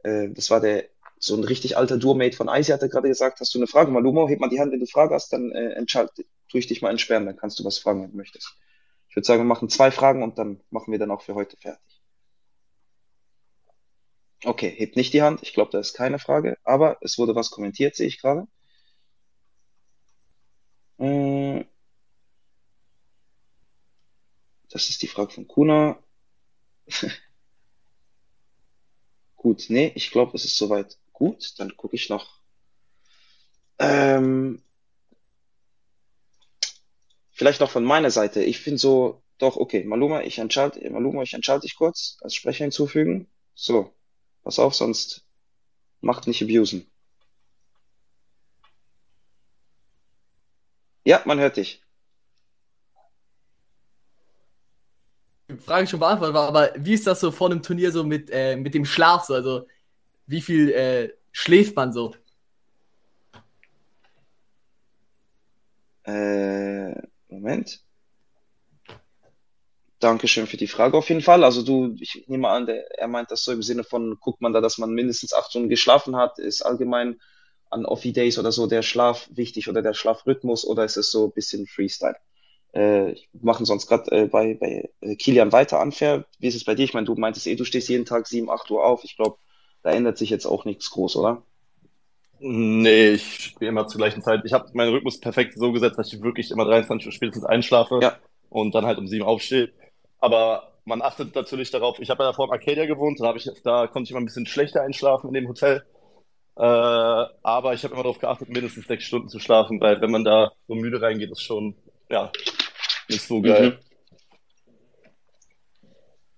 [0.03, 0.85] äh, das war der
[1.19, 3.91] so ein richtig alter Durmate von Icy hatte gerade gesagt, hast du eine Frage?
[3.91, 6.11] Malumo, heb mal die Hand, wenn du Frage hast, dann äh, entscheid,
[6.49, 8.55] tue ich dich mal entsperren, dann kannst du was fragen, wenn du möchtest.
[9.09, 11.57] Ich würde sagen, wir machen zwei Fragen und dann machen wir dann auch für heute
[11.57, 12.03] fertig.
[14.45, 15.43] Okay, hebt nicht die Hand.
[15.43, 18.47] Ich glaube, da ist keine Frage, aber es wurde was kommentiert, sehe ich gerade.
[20.99, 21.65] Äh,
[24.77, 25.99] das ist die Frage von Kuna.
[29.37, 31.59] Gut, nee, ich glaube, es ist soweit gut.
[31.59, 32.41] Dann gucke ich noch.
[33.79, 34.63] Ähm,
[37.31, 38.43] vielleicht noch von meiner Seite.
[38.43, 42.65] Ich finde so, doch, okay, Maluma, ich entschalte, Maluma, ich entschalte dich kurz als Sprecher
[42.65, 43.29] hinzufügen.
[43.55, 43.95] So,
[44.43, 45.25] pass auf, sonst
[46.01, 46.91] macht nicht abusen.
[51.05, 51.86] Ja, man hört dich.
[55.59, 58.57] Frage schon beantwortet war, aber wie ist das so vor einem Turnier so mit, äh,
[58.57, 59.35] mit dem Schlaf so?
[59.35, 59.67] Also
[60.27, 62.15] wie viel äh, schläft man so?
[66.05, 66.95] Äh,
[67.29, 67.81] Moment.
[69.99, 71.43] Dankeschön für die Frage auf jeden Fall.
[71.43, 74.53] Also du, ich nehme an, der, er meint das so im Sinne von, guckt man
[74.53, 77.19] da, dass man mindestens acht Stunden geschlafen hat, ist allgemein
[77.71, 81.33] an Offi-Days oder so der Schlaf wichtig oder der Schlafrhythmus oder ist es so ein
[81.33, 82.17] bisschen Freestyle?
[82.75, 86.25] Äh, ich mache sonst gerade äh, bei, bei äh, Kilian weiter anfair.
[86.39, 86.85] Wie ist es bei dir?
[86.85, 89.05] Ich meine, du meintest eh, du stehst jeden Tag sieben, acht Uhr auf.
[89.05, 89.39] Ich glaube,
[89.83, 91.43] da ändert sich jetzt auch nichts groß, oder?
[92.39, 94.43] Nee, ich spiele immer zur gleichen Zeit.
[94.45, 97.99] Ich habe meinen Rhythmus perfekt so gesetzt, dass ich wirklich immer 23 Uhr spätestens einschlafe
[98.03, 98.19] Ja.
[98.51, 99.73] und dann halt um sieben aufstehe.
[100.19, 101.99] Aber man achtet natürlich darauf.
[101.99, 104.47] Ich habe ja davor im Arcadia gewohnt, da, ich, da konnte ich immer ein bisschen
[104.47, 105.85] schlechter einschlafen in dem Hotel.
[106.57, 110.25] Äh, aber ich habe immer darauf geachtet, mindestens sechs Stunden zu schlafen, weil wenn man
[110.25, 111.75] da so müde reingeht, ist schon,
[112.09, 112.31] ja,
[113.09, 113.71] nicht so geil.
[113.71, 113.79] Mhm.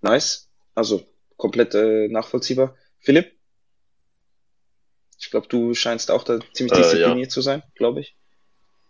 [0.00, 0.48] Nice.
[0.74, 1.02] Also
[1.36, 2.74] komplett äh, nachvollziehbar.
[3.00, 3.32] Philipp?
[5.18, 6.82] Ich glaube, du scheinst auch da ziemlich Äh, ja.
[6.90, 8.14] diszipliniert zu sein, glaube ich.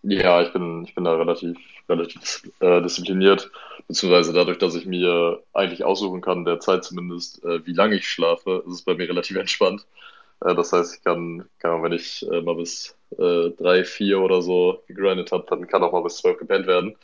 [0.03, 1.57] Ja, ich bin, ich bin da relativ,
[1.89, 3.51] relativ äh, diszipliniert,
[3.89, 8.63] beziehungsweise dadurch, dass ich mir eigentlich aussuchen kann, derzeit zumindest, äh, wie lange ich schlafe,
[8.67, 9.87] ist es bei mir relativ entspannt.
[10.45, 14.41] Äh, das heißt, ich kann, kann wenn ich äh, mal bis äh, drei, vier oder
[14.41, 16.97] so gegrindet habe, dann kann auch mal bis zwölf gepennt werden.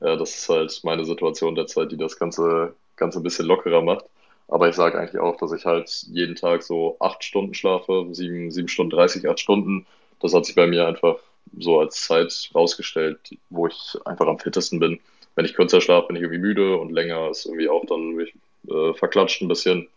[0.00, 4.04] Äh, das ist halt meine Situation derzeit, die das Ganze, Ganze ein bisschen lockerer macht.
[4.48, 8.50] Aber ich sage eigentlich auch, dass ich halt jeden Tag so acht Stunden schlafe, sieben,
[8.50, 9.86] sieben Stunden dreißig, acht Stunden.
[10.20, 11.18] Das hat sich bei mir einfach
[11.58, 13.18] so als Zeit rausgestellt,
[13.48, 15.00] wo ich einfach am fittesten bin.
[15.36, 18.26] Wenn ich kürzer schlafe, bin ich irgendwie müde und länger ist irgendwie auch dann bin
[18.26, 19.88] ich, äh, verklatscht ein bisschen.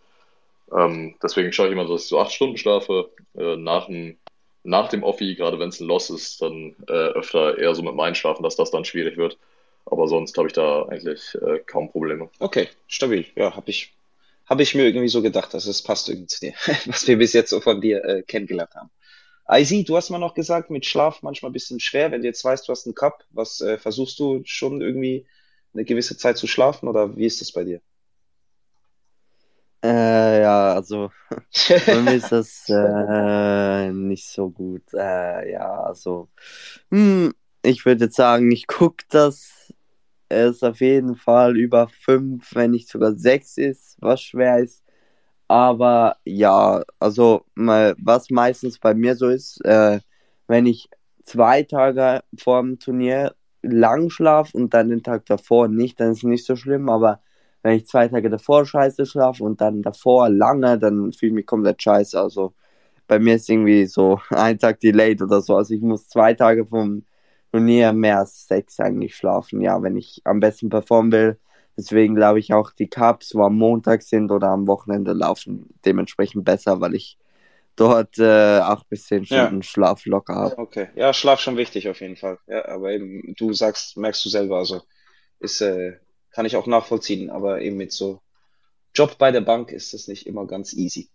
[0.72, 3.10] Ähm, deswegen schaue ich immer, dass ich so acht Stunden schlafe.
[3.36, 4.18] Äh, nach, dem,
[4.64, 7.92] nach dem Offi, gerade wenn es ein Loss ist, dann äh, öfter eher so mit
[7.92, 9.38] dem Einschlafen, dass das dann schwierig wird.
[9.86, 12.30] Aber sonst habe ich da eigentlich äh, kaum Probleme.
[12.40, 13.26] Okay, stabil.
[13.36, 13.94] Ja, habe ich,
[14.46, 16.54] hab ich mir irgendwie so gedacht, dass es passt irgendwie zu dir,
[16.86, 18.90] was wir bis jetzt so von dir äh, kennengelernt haben.
[19.50, 22.12] Icy, du hast mal noch gesagt, mit Schlaf manchmal ein bisschen schwer.
[22.12, 25.26] Wenn du jetzt weißt, du hast einen Cup, was äh, versuchst du schon irgendwie
[25.74, 27.82] eine gewisse Zeit zu schlafen oder wie ist das bei dir?
[29.84, 31.12] Äh, ja, also
[31.86, 34.94] bei mir ist das äh, nicht so gut.
[34.94, 36.30] Äh, ja, also
[36.90, 37.34] hm,
[37.64, 39.74] ich würde jetzt sagen, ich gucke, dass
[40.30, 44.84] es auf jeden Fall über fünf, wenn nicht sogar sechs ist, was schwer ist.
[45.48, 50.00] Aber ja, also mal, was meistens bei mir so ist, äh,
[50.48, 50.90] wenn ich
[51.24, 56.20] zwei Tage vor dem Turnier lang schlafe und dann den Tag davor nicht, dann ist
[56.20, 56.90] es nicht so schlimm.
[56.90, 57.22] Aber
[57.64, 61.46] wenn ich zwei Tage davor scheiße schlafe und dann davor lange, dann fühle ich mich
[61.46, 62.20] komplett scheiße.
[62.20, 62.54] Also
[63.08, 65.56] bei mir ist irgendwie so ein Tag delayed oder so.
[65.58, 67.04] Also ich muss zwei Tage vom
[67.54, 71.40] Turnier mehr als sechs eigentlich schlafen, ja, wenn ich am besten performen will.
[71.78, 76.46] Deswegen glaube ich auch, die Cups, wo am Montag sind oder am Wochenende laufen, dementsprechend
[76.46, 77.18] besser, weil ich
[77.76, 79.48] dort äh, acht bis zehn Ja.
[79.48, 80.60] Stunden Schlaf locker habe.
[80.60, 82.40] Okay, ja, Schlaf schon wichtig auf jeden Fall.
[82.48, 84.82] Ja, aber eben, du sagst, merkst du selber, also
[85.40, 85.98] ist, äh,
[86.32, 88.22] kann ich auch nachvollziehen, aber eben mit so
[88.96, 91.10] Job bei der Bank ist das nicht immer ganz easy.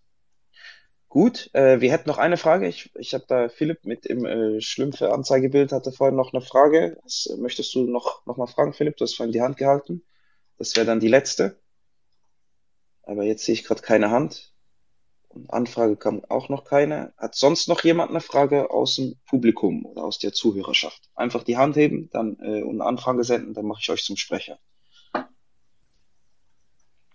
[1.08, 2.68] Gut, äh, wir hätten noch eine Frage.
[2.68, 6.98] Ich, ich habe da Philipp mit im äh, Schlümpfe Anzeigebild hatte vorhin noch eine Frage.
[7.02, 8.96] Was, äh, möchtest du noch, noch mal fragen, Philipp?
[8.98, 10.04] Du hast vorhin die Hand gehalten.
[10.58, 11.58] Das wäre dann die letzte.
[13.02, 14.52] Aber jetzt sehe ich gerade keine Hand.
[15.28, 17.14] Und Anfrage kam auch noch keine.
[17.16, 21.08] Hat sonst noch jemand eine Frage aus dem Publikum oder aus der Zuhörerschaft?
[21.14, 24.16] Einfach die Hand heben, dann äh, und eine Anfrage senden, dann mache ich euch zum
[24.16, 24.58] Sprecher.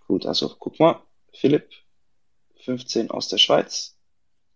[0.08, 1.70] Gut, also guck mal, Philipp,
[2.64, 3.96] 15 aus der Schweiz.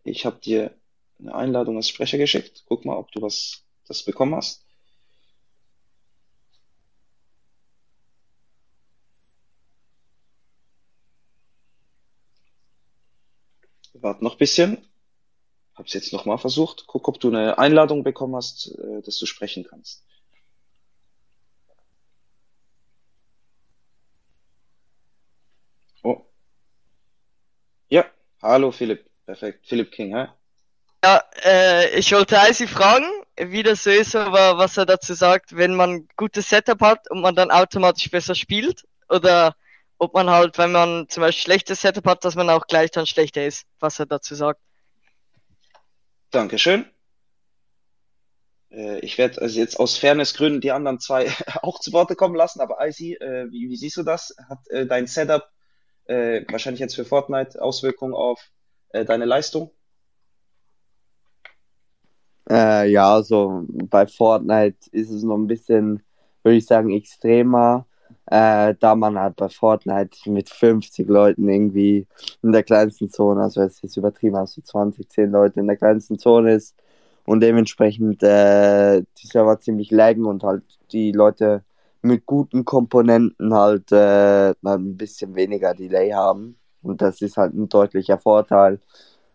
[0.05, 0.75] Ich habe dir
[1.19, 2.65] eine Einladung als Sprecher geschickt.
[2.67, 4.65] Guck mal, ob du was das bekommen hast.
[13.93, 14.79] Wir warten noch ein bisschen.
[15.75, 16.85] habe es jetzt nochmal versucht.
[16.87, 20.05] Guck, ob du eine Einladung bekommen hast, äh, dass du sprechen kannst.
[26.03, 26.25] Oh.
[27.89, 28.05] Ja,
[28.43, 29.09] hallo Philipp.
[29.27, 29.67] Perfekt.
[29.67, 30.29] Philipp King, hä?
[31.05, 35.57] Ja, äh, ich wollte Icy fragen, wie das so ist, aber was er dazu sagt,
[35.57, 39.55] wenn man ein gutes Setup hat und man dann automatisch besser spielt oder
[39.99, 43.07] ob man halt, wenn man zum Beispiel schlechtes Setup hat, dass man auch gleich dann
[43.07, 44.61] schlechter ist, was er dazu sagt.
[46.31, 46.87] Dankeschön.
[48.71, 51.31] Äh, ich werde also jetzt aus Fairnessgründen die anderen zwei
[51.63, 54.35] auch zu Worte kommen lassen, aber Icy, äh, wie, wie siehst du das?
[54.49, 55.49] Hat äh, dein Setup
[56.09, 58.51] äh, wahrscheinlich jetzt für Fortnite Auswirkungen auf
[58.91, 59.71] äh, deine Leistung?
[62.51, 66.03] Äh, ja, also bei Fortnite ist es noch ein bisschen,
[66.43, 67.87] würde ich sagen, extremer,
[68.27, 72.07] äh, da man halt bei Fortnite mit 50 Leuten irgendwie
[72.43, 76.19] in der kleinsten Zone, also es ist übertrieben, also 20, 10 Leute in der kleinsten
[76.19, 76.75] Zone ist
[77.27, 81.65] und dementsprechend äh, die Server ziemlich laggen und halt die Leute
[82.03, 86.59] mit guten Komponenten halt äh, ein bisschen weniger Delay haben.
[86.83, 88.81] Und das ist halt ein deutlicher Vorteil.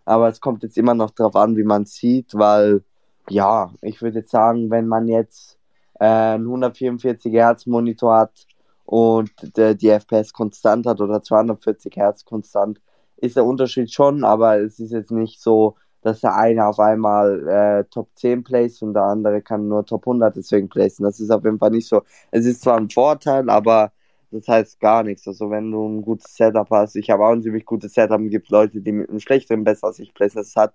[0.06, 2.84] Aber es kommt jetzt immer noch darauf an, wie man sieht, weil
[3.30, 5.58] ja, ich würde jetzt sagen, wenn man jetzt
[6.00, 8.48] äh, einen 144 Hertz Monitor hat
[8.86, 12.82] und die, die FPS konstant hat oder 240 Hertz konstant,
[13.18, 17.48] ist der Unterschied schon, aber es ist jetzt nicht so, dass der eine auf einmal
[17.48, 21.04] äh, Top 10 placed und der andere kann nur Top 100 deswegen placen.
[21.04, 22.04] Das ist auf jeden Fall nicht so.
[22.32, 23.92] Es ist zwar ein Vorteil, aber
[24.32, 25.28] das heißt gar nichts.
[25.28, 28.50] Also wenn du ein gutes Setup hast, ich habe auch ein ziemlich gutes Setup, gibt
[28.50, 30.38] Leute, die mit einem schlechteren besser als ich placen.
[30.40, 30.74] Das hat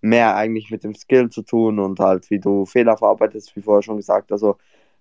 [0.00, 3.82] mehr eigentlich mit dem Skill zu tun und halt, wie du Fehler verarbeitest, wie vorher
[3.82, 4.32] schon gesagt.
[4.32, 4.56] Also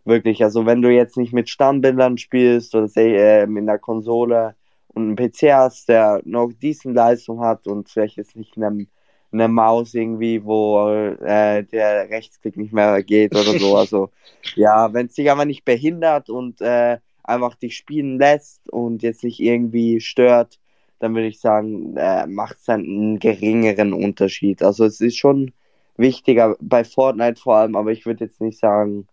[0.05, 4.55] wirklich, also wenn du jetzt nicht mit Stammbildern spielst oder äh, in der Konsole
[4.87, 8.87] und einen PC hast, der noch diesen Leistung hat und vielleicht jetzt nicht eine,
[9.31, 13.77] eine Maus irgendwie, wo äh, der Rechtsklick nicht mehr geht oder so.
[13.77, 14.09] Also
[14.55, 19.23] ja, wenn es dich aber nicht behindert und äh, einfach dich spielen lässt und jetzt
[19.23, 20.59] nicht irgendwie stört,
[20.99, 24.63] dann würde ich sagen, äh, macht es dann einen geringeren Unterschied.
[24.63, 25.51] Also es ist schon
[25.97, 29.07] wichtiger bei Fortnite vor allem, aber ich würde jetzt nicht sagen,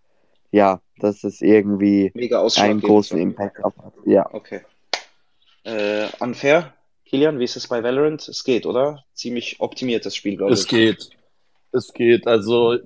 [0.50, 2.12] ja, dass es irgendwie
[2.56, 3.74] einen großen Impact hat.
[4.04, 4.32] Ja.
[4.32, 4.60] Okay.
[5.64, 6.73] Äh, unfair,
[7.04, 8.26] Kilian, wie ist es bei Valorant?
[8.28, 9.04] Es geht, oder?
[9.12, 10.60] Ziemlich optimiert das Spiel, glaube ich.
[10.60, 11.10] Es geht.
[11.72, 12.26] Es geht.
[12.26, 12.78] Also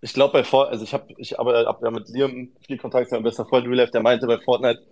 [0.00, 3.10] ich glaube bei Fortnite, also ich habe ich aber hab ja mit Liam viel Kontakt,
[3.10, 4.82] mein bester Freund Real Life, der meinte bei Fortnite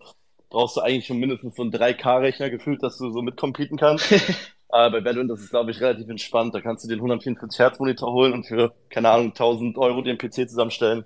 [0.49, 4.12] brauchst du eigentlich schon mindestens so einen 3K-Rechner gefühlt, dass du so mitcompeten kannst.
[4.68, 6.55] Aber bei Valorant ist es, glaube ich, relativ entspannt.
[6.55, 10.18] Da kannst du den 144 Hertz Monitor holen und für, keine Ahnung, 1000 Euro den
[10.18, 11.05] PC zusammenstellen.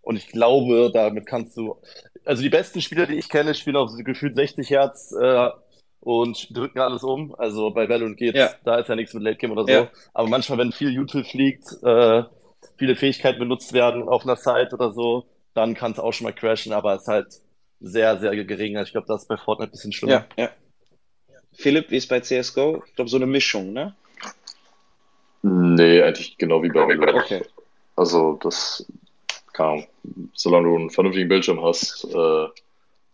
[0.00, 1.76] Und ich glaube, damit kannst du,
[2.24, 5.50] also die besten Spieler, die ich kenne, spielen auf gefühlt 60 Hertz äh,
[6.02, 7.34] und drücken alles um.
[7.38, 8.50] Also bei Valorant geht's, ja.
[8.64, 9.70] da ist ja nichts mit Late Game oder so.
[9.70, 9.90] Ja.
[10.12, 12.24] Aber manchmal, wenn viel YouTube fliegt, äh,
[12.76, 16.32] viele Fähigkeiten benutzt werden auf einer Site oder so, dann kann es auch schon mal
[16.32, 17.26] crashen, aber es ist halt
[17.80, 18.76] sehr, sehr gering.
[18.76, 20.26] Also ich glaube, das ist bei Fortnite ein bisschen schlimmer.
[20.36, 20.50] Ja, ja.
[21.52, 22.82] Philipp, wie ist bei CSGO?
[22.86, 23.94] Ich glaube, so eine Mischung, ne?
[25.42, 27.24] Nee, eigentlich genau wie bei Valorant.
[27.24, 27.42] Okay.
[27.94, 28.86] Also, das
[29.52, 29.86] kann,
[30.32, 32.46] solange du einen vernünftigen Bildschirm hast äh,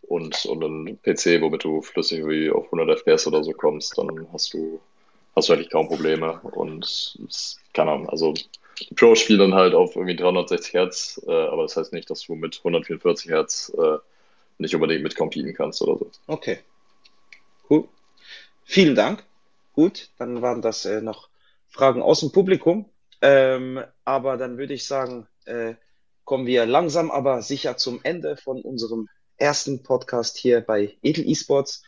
[0.08, 4.26] und, und einen PC, womit du flüssig wie auf 100 FPS oder so kommst, dann
[4.32, 4.80] hast du,
[5.36, 6.40] hast du eigentlich kaum Probleme.
[6.42, 7.18] Und
[7.74, 11.76] keine Ahnung, also die Pros spielen dann halt auf irgendwie 360 Hertz, äh, aber das
[11.76, 13.98] heißt nicht, dass du mit 144 Hertz äh,
[14.58, 16.10] nicht unbedingt mitcompeten kannst oder so.
[16.26, 16.58] Okay.
[17.68, 17.88] Cool.
[18.64, 19.24] Vielen Dank.
[19.74, 21.28] Gut, dann waren das äh, noch
[21.68, 22.86] Fragen aus dem Publikum.
[23.20, 25.74] Ähm, aber dann würde ich sagen, äh,
[26.24, 29.08] kommen wir langsam aber sicher zum Ende von unserem
[29.38, 31.82] ersten Podcast hier bei Edel Esports.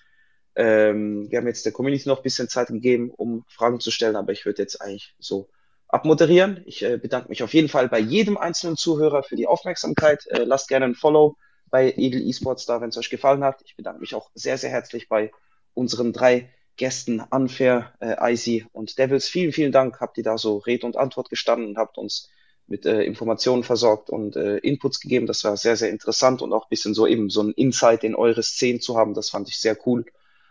[0.55, 4.17] Ähm, wir haben jetzt der Community noch ein bisschen Zeit gegeben, um Fragen zu stellen,
[4.17, 5.49] aber ich würde jetzt eigentlich so
[5.89, 6.63] abmoderieren.
[6.67, 10.27] Ich äh, bedanke mich auf jeden Fall bei jedem einzelnen Zuhörer für die Aufmerksamkeit.
[10.29, 11.37] Äh, lasst gerne ein Follow
[11.71, 13.61] bei Eagle Esports da, wenn es euch gefallen hat.
[13.65, 15.33] Ich bedanke mich auch sehr, sehr herzlich bei
[15.75, 19.29] unseren drei Gästen, Unfair, äh, Icy und Devils.
[19.29, 22.31] Vielen, vielen Dank, habt ihr da so Rede und Antwort gestanden und habt uns
[22.71, 25.27] mit äh, Informationen versorgt und äh, Inputs gegeben.
[25.27, 28.14] Das war sehr, sehr interessant und auch ein bisschen so eben so ein Insight in
[28.14, 29.12] eure Szene zu haben.
[29.12, 30.05] Das fand ich sehr cool.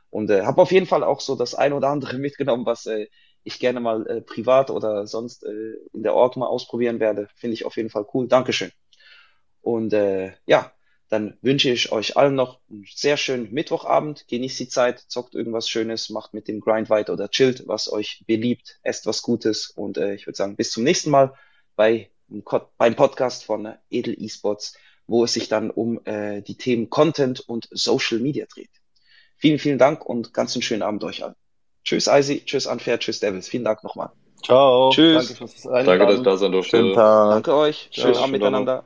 [0.10, 3.08] Und äh, habe auf jeden Fall auch so das ein oder andere mitgenommen, was äh,
[3.44, 7.30] ich gerne mal äh, privat oder sonst äh, in der Org mal ausprobieren werde.
[7.36, 8.28] Finde ich auf jeden Fall cool.
[8.28, 8.72] Dankeschön.
[9.62, 10.74] Und äh, ja,
[11.08, 14.28] dann wünsche ich euch allen noch einen sehr schönen Mittwochabend.
[14.28, 18.26] Genießt die Zeit, zockt irgendwas Schönes, macht mit dem Grind weiter oder chillt, was euch
[18.28, 19.70] beliebt, esst was Gutes.
[19.70, 21.34] Und äh, ich würde sagen, bis zum nächsten Mal
[21.80, 22.10] bei,
[22.78, 24.78] beim Podcast von Edel Esports,
[25.08, 28.70] wo es sich dann um äh, die Themen Content und Social Media dreht.
[29.38, 31.36] Vielen, vielen Dank und ganz einen schönen Abend euch allen.
[31.86, 33.48] Tschüss, Eisi, tschüss, Unfair, tschüss, Devils.
[33.48, 34.10] Vielen Dank nochmal.
[34.44, 34.90] Ciao.
[34.90, 35.28] Tschüss.
[35.28, 36.24] Danke fürs Danke, dass ich Einladen.
[36.26, 36.78] da sein durfte.
[36.78, 37.32] Schönen Tag.
[37.32, 37.88] Danke euch.
[37.92, 38.32] Schönen Abend.
[38.34, 38.84] miteinander.